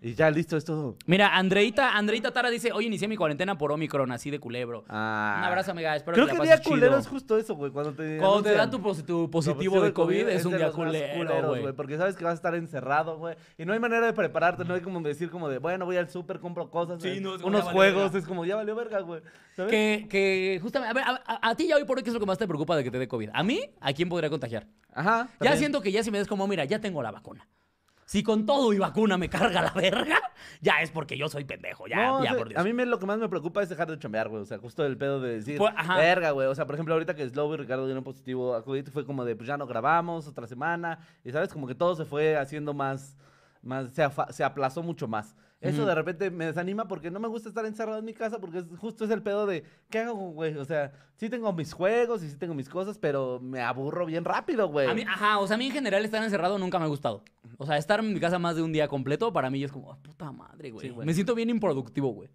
[0.02, 0.96] Y ya, listo, es todo.
[1.08, 4.86] Mira, Andreita, Andreita Tara dice, hoy inicié mi cuarentena por Omicron, así de culebro.
[4.88, 5.36] Ah.
[5.40, 5.94] Un abrazo, amiga.
[5.94, 7.00] Espero Creo que, que la día pases culero chido.
[7.00, 7.70] es justo eso, güey.
[7.72, 10.52] Cuando te, Cuando te anuncian da tu, posi- tu lo positivo de COVID, es un
[10.52, 11.74] de día los más culero, culeros, güey.
[11.74, 13.36] Porque sabes que vas a estar encerrado, güey.
[13.58, 14.64] Y no hay manera de prepararte.
[14.64, 17.02] No hay como decir como de, bueno, voy al súper, compro cosas.
[17.02, 18.04] Sí, eh, no, es como, unos ya valió juegos.
[18.14, 18.20] verga.
[18.20, 19.22] Es como, ya valió verga, güey.
[19.58, 19.70] ¿Sabes?
[19.70, 22.14] Que, que justamente, a ver, a, a- a ti ya hoy por hoy, ¿qué es
[22.14, 23.32] lo que más te preocupa de que te dé COVID?
[23.34, 24.66] A mí, ¿a quién podría contagiar?
[24.94, 25.28] Ajá.
[25.28, 25.58] Ya también.
[25.58, 27.46] siento que ya si me des como, mira, ya tengo la vacuna.
[28.10, 30.18] Si con todo y vacuna me carga la verga,
[30.62, 32.60] ya es porque yo soy pendejo, ya, No, ya o sea, por Dios.
[32.60, 34.42] A mí me, lo que más me preocupa es dejar de chambear, güey.
[34.42, 36.48] O sea, justo el pedo de decir, Pues, verga, güey.
[36.48, 39.26] O sea, por ejemplo, ahorita que Slow y Ricardo dieron positivo a COVID, fue como
[39.26, 40.98] de, pues ya no grabamos otra semana.
[41.24, 43.16] Y sabes, como que todo se fue haciendo más,
[43.62, 45.36] más se aplazó mucho más.
[45.62, 48.60] Eso de repente me desanima porque no me gusta estar encerrado en mi casa porque
[48.60, 50.56] es, justo es el pedo de, ¿qué hago, güey?
[50.56, 54.24] O sea, sí tengo mis juegos y sí tengo mis cosas, pero me aburro bien
[54.24, 54.88] rápido, güey.
[54.88, 57.24] A mí, ajá, o sea, a mí en general estar encerrado nunca me ha gustado.
[57.58, 59.92] O sea, estar en mi casa más de un día completo, para mí es como,
[59.92, 60.88] "Ah, puta madre, güey.
[60.88, 61.06] Sí, güey.
[61.06, 62.30] me siento bien improductivo, güey.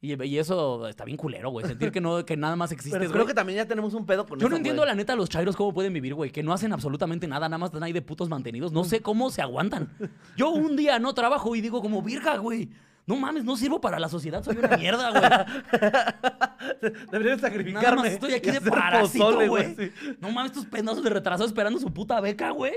[0.00, 1.66] Y, y eso está bien culero, güey.
[1.66, 2.96] Sentir que, no, que nada más existe.
[2.96, 4.90] pero creo que también ya tenemos un pedo con Yo eso, no entiendo güey.
[4.90, 6.30] la neta los chairos cómo pueden vivir, güey.
[6.30, 8.70] Que no hacen absolutamente nada, nada más están ahí de putos mantenidos.
[8.72, 9.92] No sé cómo se aguantan.
[10.36, 12.68] Yo un día no trabajo y digo como, virga, güey.
[13.06, 16.92] No mames, no sirvo para la sociedad, soy una mierda, güey.
[17.10, 18.02] Deberían Nada sacrificarme.
[18.02, 19.74] más estoy aquí de parásito, pozole, güey.
[19.74, 19.90] sí.
[20.20, 22.74] No mames, estos pendazos de retrasados esperando su puta beca, güey.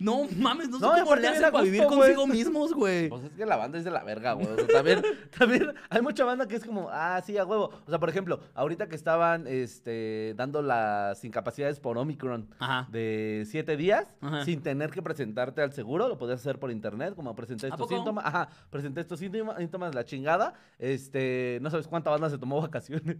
[0.00, 1.98] No mames, no sé No, y cómo le hacen vivir güey.
[1.98, 3.08] consigo mismos, güey.
[3.10, 4.46] Pues es que la banda es de la verga, güey.
[4.48, 5.02] O sea, también,
[5.38, 7.70] también hay mucha banda que es como, ah, sí, a huevo.
[7.86, 12.88] O sea, por ejemplo, ahorita que estaban este, dando las incapacidades por Omicron Ajá.
[12.90, 14.44] de siete días, Ajá.
[14.46, 17.88] sin tener que presentarte al seguro, lo podías hacer por internet, como presenté ¿A estos
[17.88, 18.24] síntomas.
[18.24, 20.54] Ajá, presenté estos síntoma- síntomas, la chingada.
[20.78, 23.18] Este, no sabes cuánta banda se tomó vacaciones.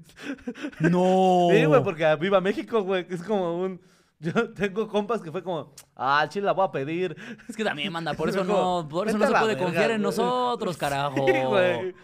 [0.81, 1.49] No.
[1.51, 3.81] Sí, güey, porque Viva México, güey, que es como un.
[4.21, 7.17] Yo tengo compas que fue como, ah, chile la voy a pedir.
[7.49, 9.91] Es que también, manda, por eso no, por eso "Vete no se puede verga, confiar
[9.91, 10.03] en güey".
[10.03, 11.27] nosotros, carajo.
[11.27, 11.95] Sí, güey.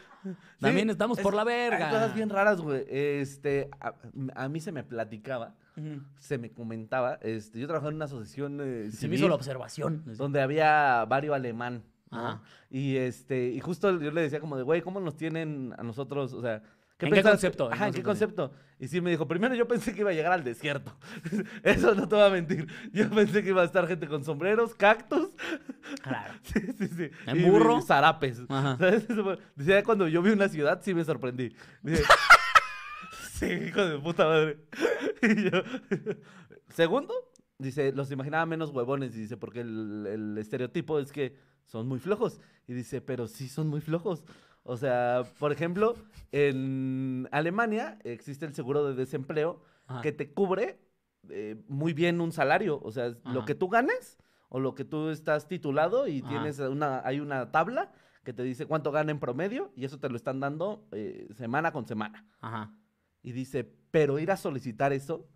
[0.58, 1.88] También Sí, estamos es- por la Hay verga.
[1.90, 2.84] cosas bien raras, güey.
[2.88, 3.94] Este, a,
[4.34, 5.54] a mí se me platicaba,
[6.18, 7.18] se me comentaba.
[7.22, 10.02] Este, yo trabajaba en una asociación eh, Se me hizo la observación.
[10.16, 11.84] donde había barrio alemán.
[12.70, 16.32] Y este, y justo yo le decía como de, güey, ¿cómo nos tienen a nosotros?
[16.32, 16.62] O sea,
[16.98, 17.66] ¿En qué concepto?
[17.66, 18.52] ¿En Ajá, ¿en qué concepto?
[18.78, 20.96] Y sí me dijo, primero yo pensé que iba a llegar al desierto.
[21.62, 22.66] Eso no te voy a mentir.
[22.92, 25.28] Yo pensé que iba a estar gente con sombreros, cactus.
[26.02, 26.32] Claro.
[26.42, 27.10] Sí, sí, sí.
[27.26, 27.78] ¿En Y- burro?
[27.78, 28.42] y zarapes.
[28.48, 28.78] Ajá.
[28.78, 29.06] ¿Sabes?
[29.54, 31.54] Decía, cuando yo vi una ciudad, sí me sorprendí.
[31.82, 32.02] Dije,
[33.32, 34.58] sí, hijo de puta madre.
[35.22, 35.62] Y yo,
[36.70, 37.12] Segundo,
[37.58, 39.14] dice, los imaginaba menos huevones.
[39.16, 42.40] Y dice, porque el, el estereotipo es que son muy flojos.
[42.66, 44.24] Y dice, pero sí son muy flojos.
[44.66, 45.94] O sea, por ejemplo,
[46.32, 50.00] en Alemania existe el seguro de desempleo Ajá.
[50.02, 50.80] que te cubre
[51.28, 52.80] eh, muy bien un salario.
[52.82, 56.28] O sea, lo que tú ganes o lo que tú estás titulado y Ajá.
[56.28, 57.92] tienes una, hay una tabla
[58.24, 61.72] que te dice cuánto gana en promedio y eso te lo están dando eh, semana
[61.72, 62.26] con semana.
[62.40, 62.74] Ajá.
[63.22, 65.28] Y dice, pero ir a solicitar eso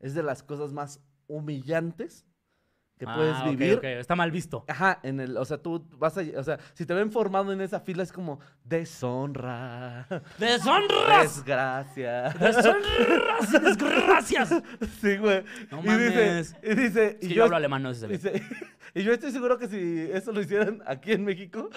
[0.00, 2.26] es de las cosas más humillantes
[2.98, 3.80] que puedes Ah, vivir.
[3.84, 4.64] Está mal visto.
[4.68, 7.60] Ajá, en el, o sea, tú vas a, o sea, si te ven formado en
[7.60, 10.06] esa fila es como deshonra,
[10.38, 11.22] ¡Deshonras!
[11.44, 12.30] desgracia.
[12.30, 14.54] ¡Deshonras y desgracias!
[15.00, 15.44] Sí, güey.
[15.70, 18.08] No y dice, y dice, Es y yo, yo hablo alemán, no ve.
[18.08, 18.42] dice-
[18.94, 21.68] y yo estoy seguro que si eso lo hicieran aquí en México,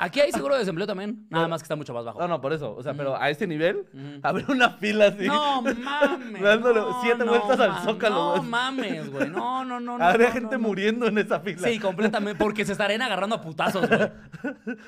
[0.00, 2.18] Aquí hay seguro de desempleo también, nada más que está mucho más bajo.
[2.20, 3.86] no, no, por eso, o sea, pero a ese nivel,
[4.22, 5.26] habría una fila así.
[5.26, 6.42] No mames.
[6.42, 9.28] Dándole no, siete no vueltas al Zócalo, No mames, güey.
[9.30, 9.98] No, no, no.
[9.98, 11.66] no, gente muriendo en esa fila.
[11.68, 12.38] Sí, completamente.
[12.42, 14.00] Porque se estarían agarrando a putazos, güey.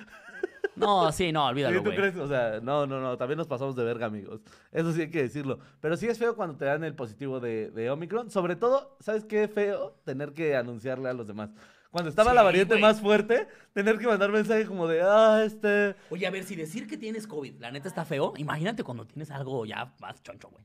[0.76, 1.96] No, sí, no, olvídalo, ¿tú güey.
[1.96, 2.16] crees?
[2.16, 4.40] O sea, no, no, no, también nos pasamos de verga, amigos.
[4.72, 5.60] Eso sí hay que decirlo.
[5.80, 8.28] Pero sí es feo cuando te dan el positivo de, de Omicron.
[8.28, 9.94] Sobre todo, ¿sabes qué feo?
[10.04, 11.50] Tener que anunciarle a los demás.
[11.92, 12.82] Cuando estaba Sí, la variante güey.
[12.82, 15.94] más fuerte, tener que mandar mensaje como de, ah, este...
[16.10, 19.30] Oye, a ver, si decir que tienes COVID, la neta está feo, imagínate cuando tienes
[19.30, 20.64] algo ya más choncho, güey.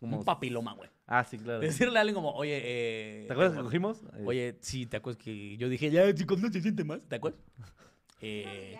[0.00, 0.18] Como...
[0.18, 0.88] Un papiloma, güey.
[1.06, 1.60] Ah, sí, claro.
[1.60, 3.24] Decirle a alguien como, oye, eh...
[3.26, 4.02] ¿Te acuerdas que cogimos?
[4.14, 7.00] Eh, Oye, sí, ¿te acuerdas que yo dije, ya, chicos, no se siente más?
[7.06, 7.40] ¿Te acuerdas?
[8.22, 8.78] Eh...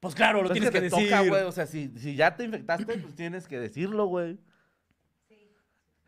[0.00, 1.10] Pues claro, lo pues es tienes que, te decir.
[1.10, 1.42] toca, güey.
[1.44, 4.36] O sea, si, si ya te infectaste, pues tienes que decirlo, güey.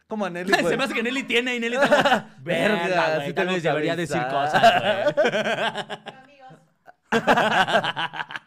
[0.09, 0.65] Como a Nelly, güey.
[0.67, 3.69] Se me hace que Nelly tiene y Nelly está Verga, güey, sí tal vez que
[3.69, 4.33] debería decir avisar".
[4.33, 5.35] cosas, güey.
[6.25, 6.59] Amigos,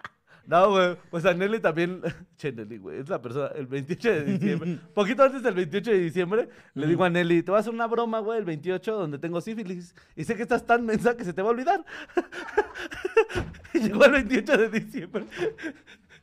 [0.48, 0.98] No, güey.
[1.12, 2.02] Pues a Nelly también.
[2.38, 3.00] Che, Nelly, güey.
[3.00, 3.48] Es la persona.
[3.48, 4.80] El 28 de diciembre.
[4.94, 7.86] poquito antes del 28 de diciembre, le digo a Nelly: Te voy a hacer una
[7.86, 9.94] broma, güey, el 28, donde tengo sífilis.
[10.16, 11.84] Y sé que estás tan mensa que se te va a olvidar.
[13.74, 15.26] y llegó el 28 de diciembre.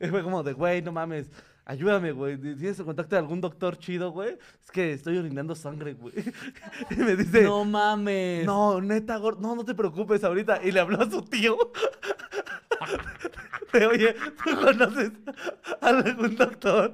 [0.01, 1.29] Y fue como de, güey, no mames.
[1.65, 2.37] Ayúdame, güey.
[2.37, 4.37] ¿Tienes el contacto de algún doctor chido, güey?
[4.63, 6.13] Es que estoy orinando sangre, güey.
[6.91, 8.45] y me dice, No mames.
[8.45, 10.61] no, neta, gordo, no, no te preocupes ahorita.
[10.63, 11.57] Y le habló a su tío.
[13.73, 15.11] De, oye, ¿tú conoces
[15.81, 16.93] a algún doctor?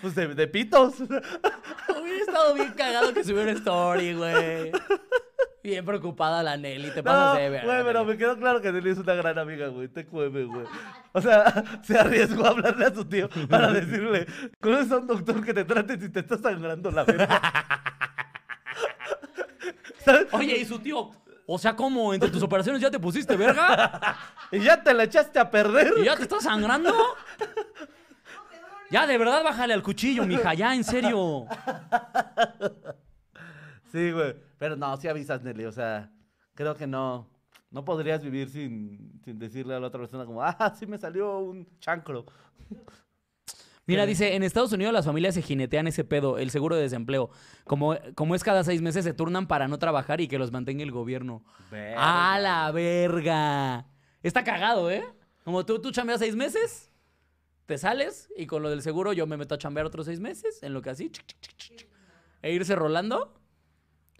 [0.00, 0.94] Pues de, de pitos.
[1.00, 4.72] Hubiera estado bien cagado que subiera una story, güey.
[5.62, 7.64] Bien preocupada la Nelly, te No, pasas de ver.
[7.64, 9.86] güey, pero me quedó claro que Nelly es una gran amiga, güey.
[9.88, 10.66] Te cueme, güey.
[11.12, 14.26] O sea, se arriesgó a hablarle a su tío para decirle,
[14.60, 17.40] ¿conoces a un doctor que te trate si te está sangrando la verga?
[20.32, 21.10] Oye, y su tío,
[21.46, 22.12] o sea, ¿cómo?
[22.12, 24.16] ¿Entre tus operaciones ya te pusiste verga?
[24.52, 25.94] Y ya te la echaste a perder.
[25.96, 26.92] ¿Y ya te estás sangrando?
[28.90, 31.46] Ya, de verdad, bájale al cuchillo, mija, ya, en serio.
[33.90, 34.34] Sí, güey.
[34.62, 35.64] Pero no, sí avisas, Nelly.
[35.64, 36.08] O sea,
[36.54, 37.28] creo que no.
[37.72, 41.40] No podrías vivir sin, sin decirle a la otra persona como, ah, sí me salió
[41.40, 42.26] un chancro.
[43.86, 47.30] Mira, dice, en Estados Unidos las familias se jinetean ese pedo, el seguro de desempleo.
[47.64, 50.84] Como, como es cada seis meses, se turnan para no trabajar y que los mantenga
[50.84, 51.42] el gobierno.
[51.96, 53.88] ¡A la verga!
[54.22, 55.04] Está cagado, ¿eh?
[55.42, 56.92] Como tú, tú chambeas seis meses,
[57.66, 60.62] te sales y con lo del seguro yo me meto a chambear otros seis meses,
[60.62, 61.88] en lo que así, chic, chic, chic, chic, chic,
[62.42, 63.41] e irse rolando.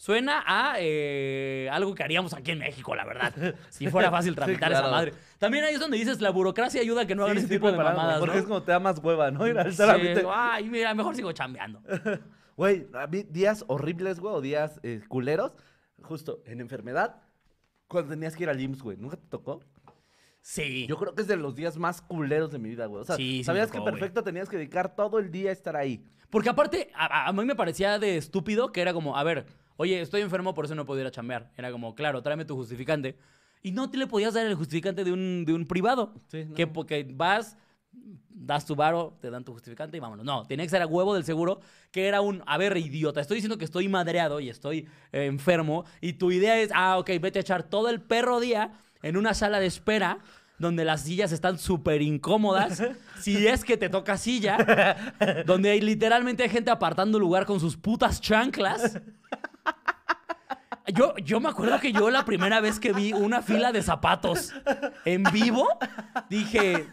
[0.03, 3.33] Suena a eh, algo que haríamos aquí en México, la verdad.
[3.71, 4.97] Si fuera fácil tramitar esa claro.
[4.97, 5.13] madre.
[5.39, 7.55] También ahí es donde dices, la burocracia ayuda a que no hagan Sí, ese sí,
[7.55, 8.41] tipo de preparado, mamadas, Porque ¿no?
[8.41, 9.47] es como te da más hueva, ¿no?
[9.47, 10.25] Ir al Sí, trámite.
[10.29, 11.81] ay, mira, mejor sigo chambeando.
[12.57, 12.89] Güey,
[13.31, 15.55] días horribles, güey, o días eh, culeros,
[16.03, 17.23] justo en enfermedad,
[17.87, 18.97] cuando tenías que ir al IMSS, güey.
[18.97, 19.61] ¿Nunca te tocó?
[20.41, 20.85] Sí.
[20.89, 23.03] Yo creo que es de los días más culeros de mi vida, güey.
[23.03, 25.53] O sea, Sí, sí sabías tocó, que perfecto tenías que dedicar todo el día a
[25.53, 26.05] estar ahí.
[26.29, 29.47] Porque aparte, a mí me parecía de estúpido que era como, a ver,
[29.77, 31.51] oye, estoy enfermo, por eso no puedo ir a chambear.
[31.57, 33.17] Era como, claro, tráeme tu justificante.
[33.63, 36.15] Y no te le podías dar el justificante de un, de un privado.
[36.29, 36.55] Sí, no.
[36.55, 37.57] Que porque vas,
[38.29, 40.25] das tu varo, te dan tu justificante y vámonos.
[40.25, 41.61] No, tenía que ser a huevo del seguro,
[41.91, 45.85] que era un, a ver, idiota, estoy diciendo que estoy madreado y estoy eh, enfermo.
[46.01, 49.35] Y tu idea es, ah, ok, vete a echar todo el perro día en una
[49.35, 50.19] sala de espera
[50.59, 52.83] donde las sillas están súper incómodas,
[53.21, 55.15] si es que te toca silla,
[55.45, 59.01] donde hay, literalmente hay gente apartando lugar con sus putas chanclas.
[60.89, 64.53] Yo, yo me acuerdo que yo la primera vez que vi una fila de zapatos
[65.05, 65.69] en vivo,
[66.29, 66.89] dije,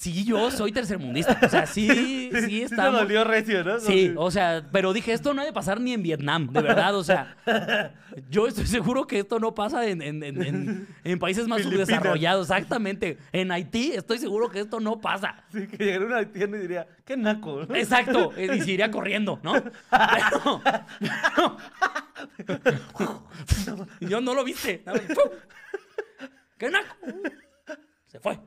[0.00, 1.38] sí, yo soy tercermundista.
[1.42, 1.86] O sea, sí,
[2.32, 3.00] sí Sí te estamos...
[3.02, 3.78] dolió recio, ¿no?
[3.78, 6.96] Sí, o sea, pero dije, esto no ha de pasar ni en Vietnam, de verdad,
[6.96, 7.36] o sea,
[8.30, 11.88] yo estoy seguro que esto no pasa en, en- en- en- en países más Filipinas.
[11.88, 13.18] subdesarrollados, exactamente.
[13.32, 15.44] En Haití estoy seguro que esto no pasa.
[15.52, 17.66] Sí, que llegaría una tienda y diría, qué naco.
[17.68, 17.74] ¿no?
[17.76, 19.52] Exacto, y se iría corriendo, ¿no?
[19.52, 20.62] Pero,
[22.46, 24.82] pero- yo no lo viste.
[26.58, 26.94] ¡Qué naco!
[28.06, 28.38] Se fue.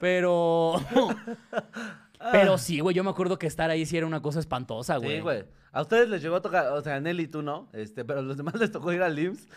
[0.00, 0.74] Pero.
[2.32, 5.16] Pero sí, güey, yo me acuerdo que estar ahí sí era una cosa espantosa, güey.
[5.16, 5.44] Sí, güey.
[5.72, 8.22] A ustedes les llegó a tocar, o sea, a Nelly tú no, este, pero a
[8.22, 9.48] los demás les tocó ir al IMSS.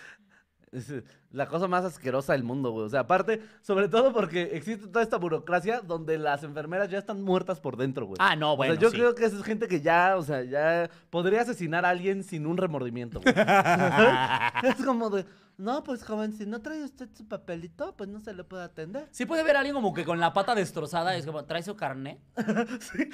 [0.75, 2.85] Es eh, la cosa más asquerosa del mundo, güey.
[2.85, 7.21] O sea, aparte, sobre todo porque existe toda esta burocracia donde las enfermeras ya están
[7.21, 8.17] muertas por dentro, güey.
[8.19, 8.73] Ah, no, O bueno.
[8.73, 8.97] sea, yo sí.
[8.97, 12.45] creo que esa es gente que ya, o sea, ya podría asesinar a alguien sin
[12.45, 13.33] un remordimiento, güey.
[14.63, 15.25] es como de,
[15.57, 19.07] no, pues joven, si no trae usted su papelito, pues no se le puede atender.
[19.11, 21.75] Sí puede ver a alguien como que con la pata destrozada, es como, ¿trae su
[21.75, 22.19] carnet?
[22.81, 23.09] Sí,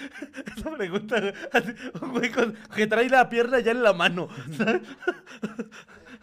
[0.58, 1.18] esa pregunta,
[1.54, 1.70] así,
[2.02, 4.28] un güey con- que trae la pierna ya en la mano.
[4.58, 4.82] ¿sabes?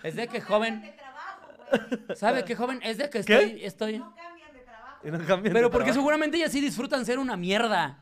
[0.03, 0.83] Es de que joven.
[2.15, 2.81] ¿Sabe qué joven?
[2.83, 3.35] Es de que ¿Qué?
[3.35, 3.99] estoy, estoy...
[3.99, 4.99] No cambian de trabajo.
[5.05, 5.95] Y no cambian Pero de porque trabajo.
[5.95, 7.99] seguramente ellas sí disfrutan ser una mierda.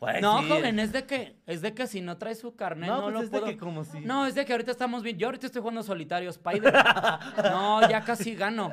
[0.00, 0.48] Güey, No, sí.
[0.48, 3.12] joven, es de que, es de que si no trae su carnet No, no, pues
[3.12, 3.52] lo es de puedo.
[3.52, 5.18] que como si- No, es de que ahorita estamos bien.
[5.18, 6.72] Yo ahorita estoy jugando solitario Spider.
[7.44, 8.72] No, ya casi gano.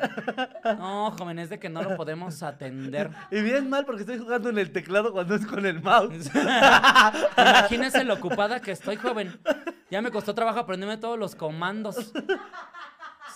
[0.77, 3.09] No, joven, es de que no lo podemos atender.
[3.29, 6.31] Y bien mal porque estoy jugando en el teclado cuando es con el mouse.
[7.37, 9.37] Imagínese lo ocupada que estoy, joven.
[9.89, 12.13] Ya me costó trabajo aprenderme todos los comandos.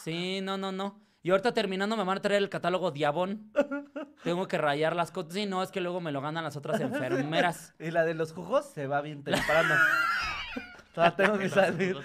[0.04, 1.00] Sí, no, no, no.
[1.24, 3.52] Y ahorita terminando me van a traer el catálogo Diabón.
[4.24, 5.34] Tengo que rayar las cosas.
[5.34, 7.74] Sí, no, es que luego me lo ganan las otras enfermeras.
[7.80, 9.76] Y la de los jugos se va bien temprano.
[10.94, 11.98] Todavía tengo que salir.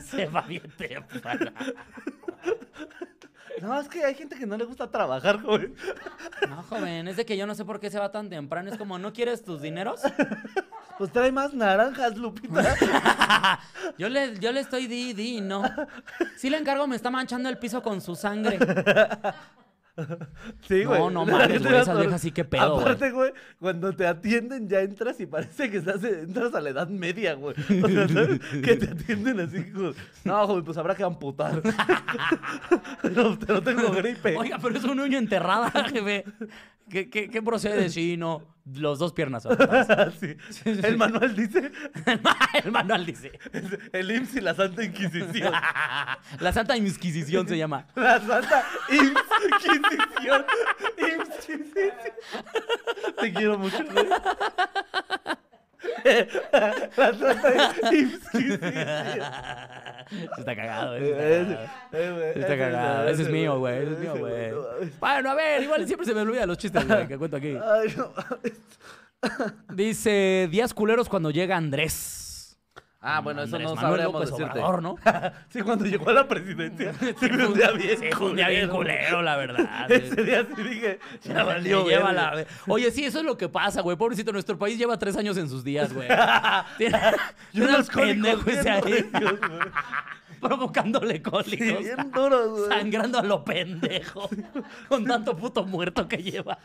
[0.00, 1.52] Se va bien temprano.
[3.62, 5.74] No, es que hay gente que no le gusta trabajar, joven.
[6.48, 8.70] No, joven, es de que yo no sé por qué se va tan temprano.
[8.70, 10.00] Es como, ¿no quieres tus dineros?
[11.00, 12.76] Pues trae más naranjas, Lupita.
[13.98, 15.62] Yo le, yo le estoy di, di, no.
[16.36, 18.58] Sí le encargo, me está manchando el piso con su sangre.
[20.68, 21.00] Sí, No, güey.
[21.14, 22.82] no La mames, güey, esas viejas sí que pedo, güey.
[22.82, 26.88] Aparte, güey, cuando te atienden ya entras y parece que estás, entras a la edad
[26.88, 27.54] media, güey.
[27.58, 28.40] O sea, ¿sabes?
[28.62, 29.92] Que te atienden así, como,
[30.24, 31.62] no, joven, pues habrá que amputar.
[33.14, 34.36] no, no tengo gripe.
[34.36, 36.26] Oiga, pero es un uño enterrada, jefe.
[36.90, 37.88] ¿Qué, qué, qué procede?
[37.88, 38.59] Sí, no.
[38.66, 39.46] Los dos piernas.
[40.20, 40.36] Sí.
[40.64, 41.70] El manual dice
[42.64, 43.32] El manual dice.
[43.92, 45.52] el IMSS y la Santa Inquisición.
[46.40, 47.86] La Santa Inquisición se llama.
[47.94, 50.44] La Santa Inquisición.
[50.98, 51.92] Inquisición.
[53.20, 53.78] Te quiero mucho.
[56.52, 56.74] La
[57.92, 58.60] Inquisición.
[60.10, 62.14] Sí Está cagado, Está cagado.
[62.14, 63.08] güey, Sí Está cagado.
[63.08, 63.82] Ese es mío, güey.
[63.82, 64.50] Ese es mío, güey.
[64.98, 67.56] Bueno, a ver, igual siempre se me olvidan los chistes, güey, que cuento aquí.
[69.74, 72.26] Dice, días culeros cuando llega Andrés.
[73.02, 74.58] Ah, bueno, eso Andrés no Manuel sabríamos López decirte.
[74.58, 74.96] Obrador, ¿no?
[75.48, 76.92] Sí, cuando llegó a la presidencia.
[77.00, 79.90] Sí, fue un día bien Sí, un día bien culero, la verdad.
[79.90, 83.80] Ese día sí dije, ya valió, lleva la- Oye, sí, eso es lo que pasa,
[83.80, 83.96] güey.
[83.96, 86.08] Pobrecito, nuestro país lleva tres años en sus días, güey.
[86.76, 86.98] Tiene
[87.54, 89.10] Yo al pendejo ese ahí.
[90.40, 91.78] provocándole Sí, cólicos.
[91.78, 92.68] bien duros, güey.
[92.68, 94.28] Sangrando a lo pendejo.
[94.88, 96.58] Con tanto puto muerto que lleva.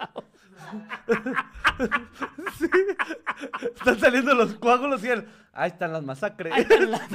[3.75, 5.25] Están saliendo los coágulos y él.
[5.55, 6.53] Ahí están las masacres.
[6.53, 7.01] Ahí están las-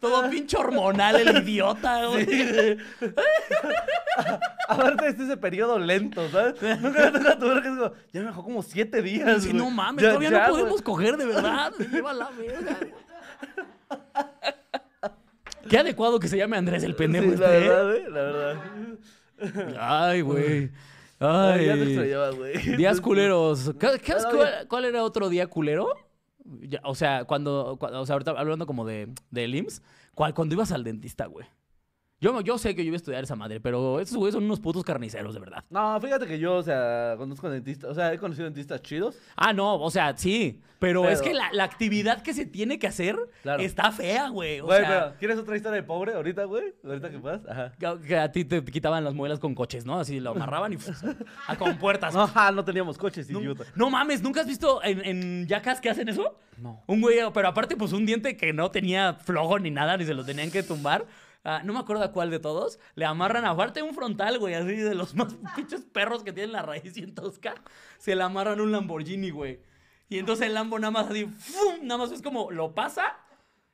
[0.00, 2.76] Todo pinche hormonal el idiota, güey.
[4.68, 6.60] Aparte es ese periodo lento, ¿sabes?
[6.80, 9.62] Nunca me toca tu verga, es como, ya me dejó como siete días, Sí, güey.
[9.62, 10.60] no mames, Ya- todavía ya, no güey.
[10.62, 11.72] podemos coger de verdad.
[11.78, 12.76] Me lleva la verga.
[15.68, 17.68] Qué adecuado que se llame Andrés el pendejo Sí, la este, ¿eh?
[17.68, 18.56] verdad, güey, la verdad.
[19.78, 20.70] Ay, güey.
[21.22, 22.76] Ay, ya te extrañaba, güey.
[22.76, 23.72] Días culeros.
[23.78, 25.88] ¿Qué- qué- Bueno, cuál, cuál era otro día culero?
[26.62, 29.80] Ya, o sea, cuando, cua- O sea, ahorita hablando como de, de IMSS,
[30.14, 31.46] ¿cuál- cuando ibas al dentista, güey.
[32.22, 34.60] Yo, yo sé que yo iba a estudiar esa madre, pero esos güeyes son unos
[34.60, 35.64] putos carniceros, de verdad.
[35.68, 39.18] No, fíjate que yo, o sea, conozco dentistas, o sea, he conocido dentistas chidos.
[39.36, 40.60] Ah, no, o sea, sí.
[40.78, 43.62] Pero, Pero- es que la, la actividad que se tiene que hacer Claro.
[43.62, 44.60] está fea, güey.
[44.60, 46.74] O Güey, sea, pero, ¿quieres otra historia de pobre ahorita, güey?
[46.84, 47.40] Ahorita que puedas.
[47.48, 47.72] Ajá.
[47.78, 49.98] que- que a ti te quitaban las muelas con coches, ¿no?
[50.00, 51.02] Así lo amarraban y pues,
[51.46, 52.14] a con puertas.
[52.22, 53.64] No, no teníamos coches, No, idiota.
[53.76, 56.36] no mames, ¿nunca has visto en, en Jackass que hacen eso?
[56.56, 56.82] No.
[56.86, 60.14] Un güey, pero aparte, pues un diente que no tenía flojo ni nada, ni se
[60.14, 61.04] lo tenían que tumbar.
[61.44, 62.78] Ah, no me acuerdo a cuál de todos.
[62.94, 66.62] Le amarran aparte un frontal, güey, así de los más pinches perros que tienen la
[66.62, 67.54] raíz bien tosca.
[67.98, 69.60] Se le amarran un Lamborghini, güey.
[70.08, 71.80] Y entonces el Lambo nada más así, ¡fum!
[71.82, 73.16] Nada más es como, lo pasa.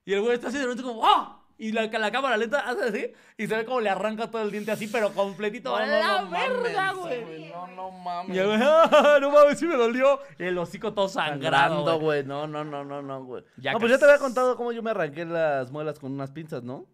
[0.05, 1.35] Y el güey está así de repente como, ¡ah!
[1.61, 3.13] Y la, la cámara lenta hace así.
[3.37, 5.75] Y se ve como le arranca todo el diente así, pero completito.
[5.75, 7.51] ¡A la verga, güey!
[7.51, 8.37] No, no mames.
[8.37, 9.19] Y el güey, ¡ah!
[9.21, 10.21] No mames, sí me dolió.
[10.39, 12.25] Y el hocico todo Sangrando, güey.
[12.25, 13.43] No, no, no, no, no, güey.
[13.57, 16.63] No, pues ya te había contado cómo yo me arranqué las muelas con unas pinzas,
[16.63, 16.87] ¿no?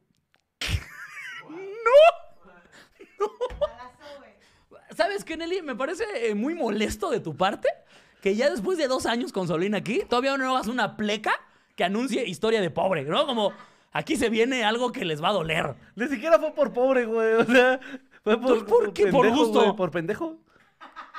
[3.61, 4.82] Balazo, güey.
[4.97, 5.62] ¿Sabes qué, Nelly?
[5.62, 7.68] Me parece eh, muy molesto de tu parte
[8.24, 11.32] que ya después de dos años con Solín aquí, todavía no hagas una pleca
[11.76, 13.26] que anuncie historia de pobre, ¿no?
[13.26, 13.53] Como
[13.93, 15.74] aquí se viene algo que les va a doler.
[15.95, 17.35] Ni siquiera fue por pobre, güey.
[17.35, 17.80] O sea,
[18.22, 18.59] fue por.
[18.59, 19.07] Entonces, ¿por qué?
[19.09, 19.61] ¿Por gusto?
[19.61, 20.39] güey, por pendejo.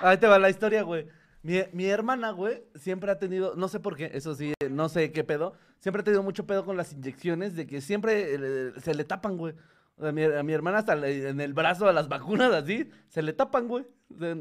[0.02, 1.08] Ahí te va la historia, güey.
[1.44, 5.12] Mi, mi hermana, güey, siempre ha tenido, no sé por qué, eso sí, no sé
[5.12, 8.96] qué pedo, siempre ha tenido mucho pedo con las inyecciones de que siempre eh, se
[8.96, 9.54] le tapan, güey.
[9.98, 12.90] O sea, mi, a mi hermana hasta le- en el brazo a las vacunas así,
[13.08, 13.86] se le tapan, güey.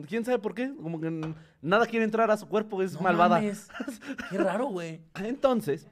[0.09, 0.75] ¿Quién sabe por qué?
[0.75, 3.37] Como que n- nada quiere entrar a su cuerpo, es No malvada.
[3.37, 3.69] mames.
[4.31, 5.01] Qué raro, güey.
[5.23, 5.89] Entonces,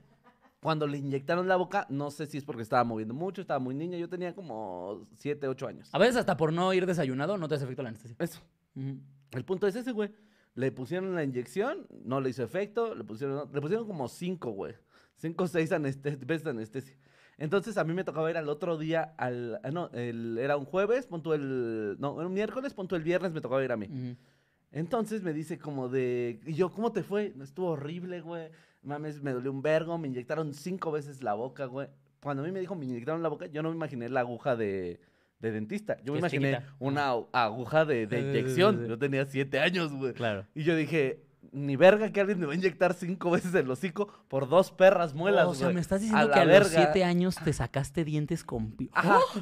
[0.61, 3.75] cuando le inyectaron la boca, no sé si es porque estaba moviendo mucho, estaba muy
[3.75, 5.89] niña, yo tenía como 7, 8 años.
[5.93, 8.17] A veces hasta por no ir desayunado no te hace efecto la anestesia.
[8.19, 8.41] Eso.
[8.77, 8.99] Ujú.
[9.31, 10.11] El punto es ese, güey.
[10.55, 14.75] Le pusieron la inyección, no le hizo efecto, le pusieron, le pusieron como 5, güey.
[15.17, 16.97] 5 o 6 veces de anestesia.
[17.39, 20.65] Entonces a mí me tocaba ir al otro día, al, ah, no, el- era un
[20.65, 24.17] jueves, punto el, no, era un miércoles, punto el viernes me tocaba ir a mí.
[24.71, 27.33] Entonces me dice como de, y yo, ¿cómo te fue?
[27.43, 28.49] Estuvo horrible, güey.
[28.83, 31.89] Mames, me dolió un vergo, me inyectaron cinco veces la boca, güey.
[32.23, 34.57] Cuando a mí me dijo me inyectaron la boca, yo no me imaginé la aguja
[34.57, 35.01] de,
[35.41, 35.99] de dentista.
[36.05, 36.75] Yo me imaginé chiquita.
[36.79, 38.87] una aguja de, de inyección.
[38.89, 40.15] Yo tenía siete años, güey.
[40.15, 40.47] Claro.
[40.55, 44.09] Y yo dije, ni verga que alguien me va a inyectar cinco veces el hocico
[44.29, 45.75] por dos perras muelas, o sea, güey.
[45.75, 48.73] me estás diciendo que a los siete años te sacaste dientes con...
[48.73, 49.19] pi- Ajá.
[49.35, 49.41] ¡Oh!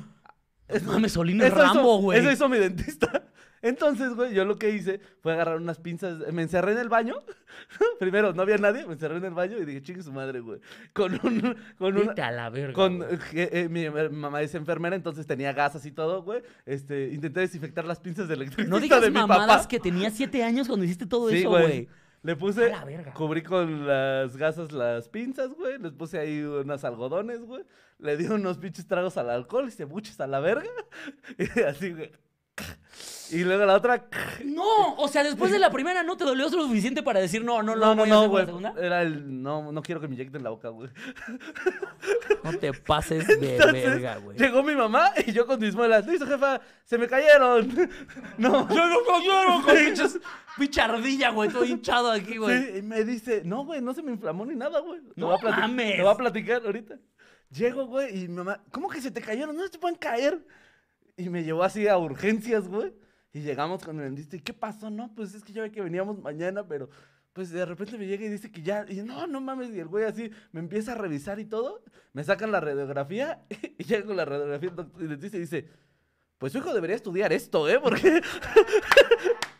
[0.86, 1.16] Mames,
[1.48, 2.18] hizo- Rambo, güey.
[2.20, 3.24] Eso hizo mi dentista.
[3.62, 6.18] Entonces, güey, yo lo que hice fue agarrar unas pinzas.
[6.32, 7.14] Me encerré en el baño.
[7.98, 8.86] Primero, no había nadie.
[8.86, 10.60] Me encerré en el baño y dije, chingue su madre, güey.
[10.92, 11.56] Con un.
[11.78, 12.08] Con una.
[12.08, 12.72] Vete a la verga.
[12.72, 13.10] Con, güey.
[13.34, 16.42] eh, eh, mi eh, mamá es enfermera, entonces tenía gasas y todo, güey.
[16.64, 19.68] Este, intenté desinfectar las pinzas de electricista No digas de mi mamadas papá.
[19.68, 21.62] que tenía siete años cuando hiciste todo Sí, eso, güey.
[21.62, 21.88] güey.
[22.22, 23.14] Le puse, A la verga.
[23.14, 25.78] cubrí con las gasas las pinzas, güey.
[25.78, 27.64] Les puse ahí unas algodones, güey.
[27.98, 30.68] Le di unos pinches tragos al alcohol y se buches a la verga.
[31.38, 32.10] Y así, güey.
[33.32, 34.06] Y luego la otra.
[34.44, 37.62] No, o sea, después de la primera no te dolió lo suficiente para decir no,
[37.62, 38.42] no, No, lo no, voy a hacer no, con güey.
[38.42, 38.74] la segunda.
[38.78, 39.42] Era el.
[39.42, 40.90] No, no quiero que me inyecten la boca, güey.
[42.44, 44.36] No te pases de Entonces, verga, güey.
[44.36, 46.06] Llegó mi mamá y yo con mis muelas.
[46.06, 47.68] Listo, jefa, se me cayeron.
[48.38, 48.66] No.
[48.68, 50.18] ¡Se me cayeron con pinches
[50.58, 52.62] pinche ardilla, güey, todo hinchado aquí, güey.
[52.62, 55.00] Sí, y me dice, no, güey, no se me inflamó ni nada, güey.
[55.00, 55.96] Te No voy a mames.
[55.96, 56.96] Te voy a platicar ahorita.
[57.50, 59.56] Llego, güey, y mi mamá, ¿cómo que se te cayeron?
[59.56, 60.44] No se te pueden caer.
[61.16, 62.92] Y me llevó así a urgencias, güey.
[63.32, 64.36] Y llegamos con el dentista.
[64.36, 64.90] ¿Y qué pasó?
[64.90, 66.90] No, pues es que yo ve que veníamos mañana, pero
[67.32, 68.84] pues de repente me llega y dice que ya.
[68.88, 69.70] Y no, no mames.
[69.70, 71.82] Y el güey así me empieza a revisar y todo.
[72.12, 73.42] Me sacan la radiografía.
[73.78, 75.68] Y llega con la radiografía y dentista y dice,
[76.38, 77.78] pues su hijo debería estudiar esto, ¿eh?
[77.82, 78.20] Porque.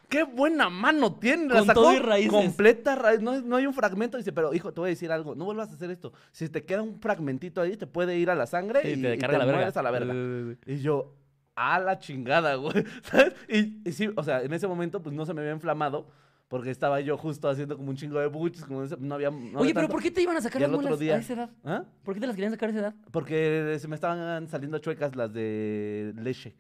[0.09, 1.47] ¡Qué buena mano tiene!
[1.55, 2.33] La Con sacó todo y raíces.
[2.33, 3.21] completa raíz.
[3.21, 4.19] No, no hay un fragmento.
[4.19, 5.37] Dice, pero hijo, te voy a decir algo.
[5.37, 6.13] No vuelvas a hacer esto.
[6.33, 9.15] Si te queda un fragmentito ahí, te puede ir a la sangre Sí, y, te
[9.15, 9.69] y carga la verga.
[9.81, 10.57] a la verga.
[10.67, 11.15] Y yo,
[11.61, 12.85] a la chingada, güey.
[13.03, 13.35] ¿Sabes?
[13.49, 16.09] Y, y sí, o sea, en ese momento, pues no se me había inflamado.
[16.49, 19.31] Porque estaba yo justo haciendo como un chingo de buches, como ese- no había.
[19.31, 19.93] no Oye, había pero tanto.
[19.93, 21.51] ¿por qué te iban a sacar Y las muelas día- a esa edad?
[21.65, 21.85] ¿Ah?
[22.03, 22.95] ¿Por qué te las querían sacar a esa edad?
[23.13, 26.57] Porque se me estaban saliendo chuecas las de leche.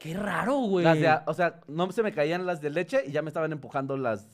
[0.00, 0.84] Qué raro, güey.
[0.84, 3.52] Las de, o sea, no se me caían las de leche y ya me estaban
[3.52, 4.26] empujando las.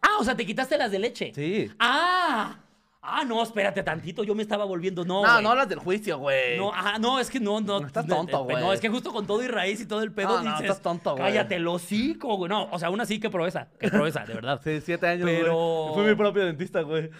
[0.00, 1.32] Ah, o sea, te quitaste las de leche.
[1.34, 1.70] Sí.
[1.80, 2.56] Ah.
[3.04, 6.56] Ah, no, espérate tantito, yo me estaba volviendo, no, No, no, las del juicio, güey.
[6.56, 7.80] No, ah, no, es que no, no.
[7.80, 8.56] No, estás tonto, eh, güey.
[8.62, 10.60] No, es que justo con todo y raíz y todo el pedo No, no, dices.
[10.62, 11.24] estás tonto, güey.
[11.24, 12.48] Cállate el hocico, güey.
[12.48, 13.66] No, o sea, aún así, qué proeza.
[13.80, 14.60] Qué proeza, de verdad.
[14.64, 15.24] Sí, siete años.
[15.28, 17.10] Pero- Fui mi propio dentista, güey.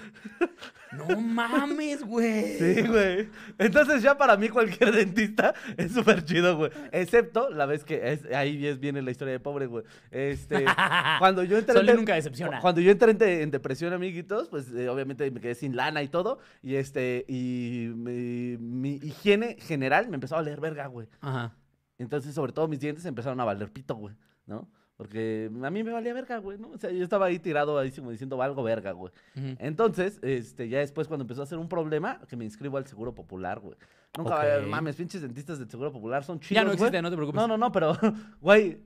[0.96, 2.58] No mames, güey.
[2.58, 3.28] Sí, güey.
[3.58, 6.70] Entonces ya para mí cualquier dentista es súper chido, güey.
[6.92, 9.84] Excepto la vez que es, ahí es, viene la historia de pobre, güey.
[10.10, 10.64] Este,
[11.18, 12.60] cuando yo entré Soli de- nunca decepciona.
[12.60, 16.38] Cuando yo entré en depresión, amiguitos, pues eh, obviamente me quedé sin lana y todo.
[16.62, 21.08] Y este, y mi, mi higiene general me empezó a valer verga, güey.
[21.20, 21.54] Ajá.
[21.98, 24.14] Entonces, sobre todo mis dientes empezaron a valer pito, güey,
[24.46, 24.68] ¿no?
[25.02, 26.68] Porque a mí me valía verga, güey, ¿no?
[26.68, 29.12] O sea, yo estaba ahí tirado ahí como diciendo, valgo verga, güey.
[29.58, 33.12] Entonces, este, ya después cuando empezó a ser un problema, que me inscribo al Seguro
[33.12, 33.76] Popular, güey.
[34.16, 34.68] Nunca, Ok.
[34.68, 36.76] mames, pinches dentistas del Seguro Popular son chidos, Ya no güey.
[36.76, 37.40] existe, no te preocupes.
[37.40, 37.96] No, no, no, pero,
[38.40, 38.78] güey,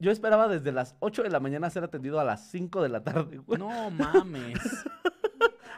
[0.00, 3.04] yo esperaba desde las 8 de la mañana ser atendido a las 5 de la
[3.04, 3.58] tarde, güey.
[3.60, 4.58] No mames.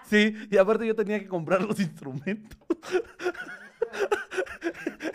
[0.05, 2.59] Sí, y aparte yo tenía que comprar los instrumentos.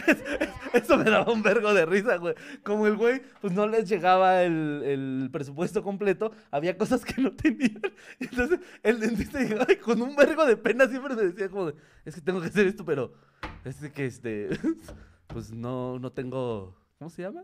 [0.08, 0.18] Es-
[0.74, 2.36] es- Eso me daba un vergo de risa, güey.
[2.64, 7.32] Como el güey, pues no les llegaba el, el presupuesto completo, había cosas que no
[7.32, 7.82] tenían.
[8.20, 11.72] Entonces el dentista llegaba con un vergo de pena siempre me decía como,
[12.06, 13.14] es que tengo que hacer esto, pero
[13.64, 14.50] es que este,
[15.28, 17.44] pues no, no tengo, ¿cómo se llama?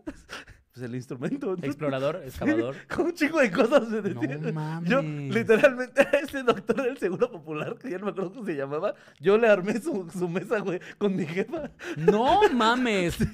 [0.74, 1.50] Pues el instrumento.
[1.50, 2.74] Entonces, Explorador, excavador.
[2.94, 4.38] Con un chingo de cosas me No decía.
[4.40, 5.34] Yo, mames.
[5.34, 8.94] literalmente, a ese doctor del Seguro Popular, que ya no me acuerdo cómo se llamaba,
[9.20, 11.70] yo le armé su, su mesa, güey, con mi jefa.
[11.96, 13.16] No mames.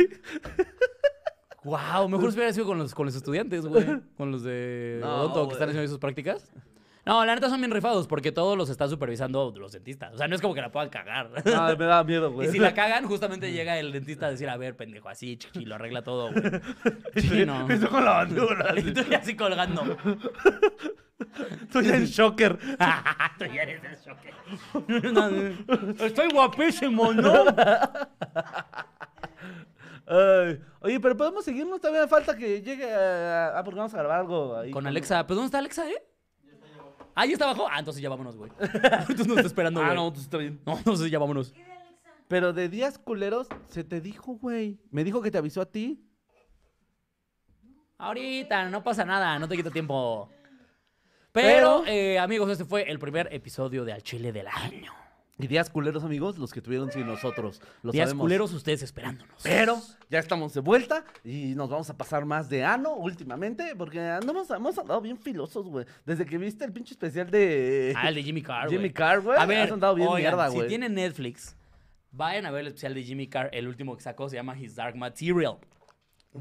[1.62, 3.84] Wow, mejor si hubiera sido con los, con los estudiantes, güey.
[4.16, 6.51] Con los de No, odonto que están haciendo ahí sus prácticas.
[7.07, 10.14] No, la neta son bien rifados porque todos los están supervisando los dentistas.
[10.14, 11.30] O sea, no es como que la puedan cagar.
[11.44, 12.48] No, me daba miedo, Y güey.
[12.51, 15.76] si la cagan, justamente llega el dentista a decir, a ver, pendejo, así, chiqui, lo
[15.76, 16.42] arregla todo, güey.
[17.16, 17.68] Sí, no.
[17.70, 18.74] estoy con la bandura.
[18.78, 19.96] Y tú ya así colgando.
[21.62, 22.59] Estoy en shocker.
[23.38, 25.28] Tú ya eres el no.
[26.05, 27.44] Estoy guapísimo, ¿no?
[30.07, 31.80] Ay, oye, pero podemos seguirnos.
[31.80, 33.59] Todavía falta que llegue a.
[33.59, 34.70] Ah, porque vamos a grabar algo ahí.
[34.70, 35.24] Con Alexa.
[35.26, 36.03] ¿Pero dónde está Alexa, eh?
[37.14, 37.66] Ah, ya está abajo.
[37.70, 38.50] Ah, entonces ya vámonos, güey.
[38.61, 39.92] Entonces nos está esperando, güey.
[39.92, 40.61] Ah, no, pues está bien.
[40.64, 41.52] No, entonces ya vámonos.
[42.28, 44.80] Pero de días culeros, se te dijo, güey.
[44.90, 46.04] Me dijo que te avisó a ti.
[47.98, 50.30] Ahorita, no pasa nada, no te quito tiempo.
[51.32, 54.92] Pero, Pero- eh, amigos, este fue el primer episodio de Al Chile del Año.
[55.41, 57.61] Y días culeros, amigos, los que tuvieron sin nosotros.
[57.82, 58.24] Lo Días sabemos.
[58.24, 59.43] culeros ustedes esperándonos.
[59.43, 59.80] Pero
[60.11, 64.51] ya estamos de vuelta y nos vamos a pasar más de ano últimamente porque andamos,
[64.51, 65.86] hemos andado bien filosos, güey.
[66.05, 68.93] Desde que viste el pinche especial de Ah, el de Jimmy Carr, Jimmy güey.
[68.93, 69.38] Carr, güey.
[69.38, 70.68] A ver, has andado bien oigan, mierda, si güey.
[70.68, 71.57] tienen Netflix,
[72.12, 74.74] vayan a ver el especial de Jimmy Carr, el último que sacó, se llama His
[74.76, 75.57] Dark Material.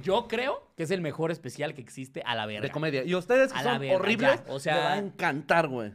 [0.04, 2.62] Yo creo que es el mejor especial que existe a la verga.
[2.62, 3.04] De comedia.
[3.04, 5.68] Y ustedes que A la son verga, horribles, ya, o sea- les va a encantar,
[5.68, 5.91] güey.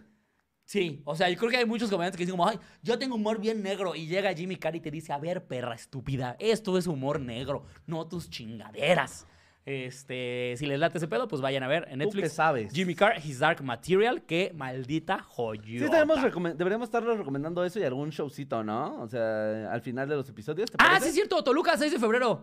[0.66, 3.16] Sí, o sea, yo creo que hay muchos comediantes que dicen como, ay, yo tengo
[3.16, 3.94] humor bien negro.
[3.94, 7.64] Y llega Jimmy Carr y te dice, a ver, perra estúpida, esto es humor negro,
[7.86, 9.26] no tus chingaderas.
[9.66, 12.22] Este, si les late ese pedo, pues vayan a ver en ¿Tú Netflix.
[12.22, 12.72] qué sabes?
[12.72, 16.04] Jimmy Carr, His Dark Material, qué maldita joyota.
[16.04, 19.00] Sí, recome- deberíamos estarles recomendando eso y algún showcito, ¿no?
[19.00, 20.70] O sea, al final de los episodios.
[20.70, 22.42] ¿te Ah, sí es cierto, Toluca, 6 de febrero.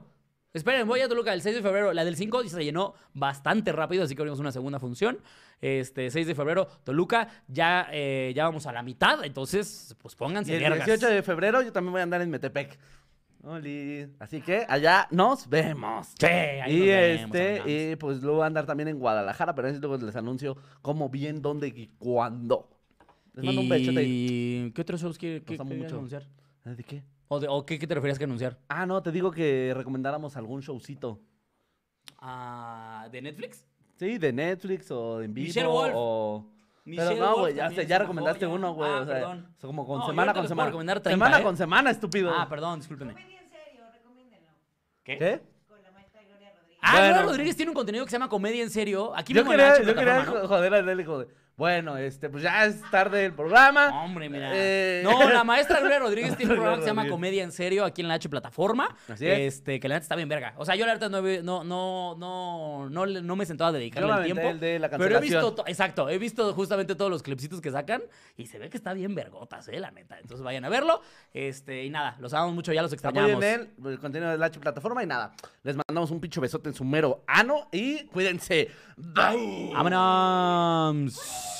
[0.53, 1.93] Esperen, voy a Toluca el 6 de febrero.
[1.93, 5.19] La del 5 se llenó bastante rápido, así que abrimos una segunda función.
[5.61, 10.17] Este, 6 de febrero, Toluca, ya, eh, ya vamos a la mitad, entonces, pues Y
[10.17, 10.85] pónganse el vergas.
[10.85, 12.77] 18 de febrero yo también voy a andar en Metepec.
[13.43, 14.07] Oli.
[14.19, 16.13] Así que allá nos vemos.
[16.19, 19.55] Sí, ahí y nos vemos, este, y pues luego voy a andar también en Guadalajara,
[19.55, 22.69] pero luego les anuncio cómo, bien, dónde y cuándo.
[23.33, 24.03] Les mando un bechote.
[24.03, 25.95] ¿Y qué otros shows quiere que, mucho.
[25.95, 26.27] anunciar?
[26.65, 27.03] ¿De qué?
[27.33, 28.57] ¿O, de- o qué, qué te referías que anunciar?
[28.67, 31.21] Ah, no, te digo que recomendáramos algún showcito.
[32.19, 33.65] Ah, ¿De Netflix?
[33.97, 35.93] Sí, de Netflix o de en vivo Michelle Wolf.
[35.95, 36.45] o...
[36.83, 38.55] Michelle Pero no, güey, ya, recomendaste joya.
[38.57, 38.89] uno, güey.
[38.91, 39.47] Ah, o sea, perdón.
[39.55, 40.65] o sea, como con No, semana con semana.
[40.69, 41.43] recomendar 30, semana ¿eh?
[41.43, 42.33] con semana, estúpido.
[42.35, 43.13] Ah, perdón, discúlpeme.
[43.13, 44.49] Comedia en serio, recomiéndenlo.
[45.03, 45.41] ¿Qué?
[45.69, 46.79] Con la maestra Gloria Rodríguez.
[46.81, 47.07] Ah, Bueno.
[47.13, 49.13] Gloria Rodríguez tiene un contenido que se llama Comedia en Serio.
[49.15, 51.27] Aquí Yo quería, yo quería joder a Nelly, joder.
[51.57, 54.03] Bueno, este, pues ya es tarde el programa.
[54.03, 54.49] Hombre, mira.
[54.53, 57.07] Eh, No, la maestra Gloria Rodríguez tiene un programa que se llama.
[57.07, 58.95] Comedia en Serio aquí en la H Plataforma.
[59.07, 59.55] Así es.
[59.55, 60.53] Este, que la neta está bien verga.
[60.57, 63.73] O sea, yo la neta no, he- no, no, no, no, me he sentado a
[63.73, 64.41] dedicarle Yo el tiempo.
[64.49, 67.69] el de la pero he visto, to- exacto, he visto justamente todos los clipsitos que
[67.69, 68.01] sacan
[68.37, 70.17] y se ve que está bien vergotas, eh, la neta.
[70.19, 71.01] Entonces vayan a verlo.
[71.33, 73.31] Este, y nada, los amamos mucho, ya los extrañamos.
[73.33, 75.33] Apoyen el, el contenido de la H plataforma y nada.
[75.63, 78.69] Les mandamos un pincho besote en su mero ano y cuídense.
[78.97, 79.71] Bye.
[79.73, 81.50] ¡Vámonos!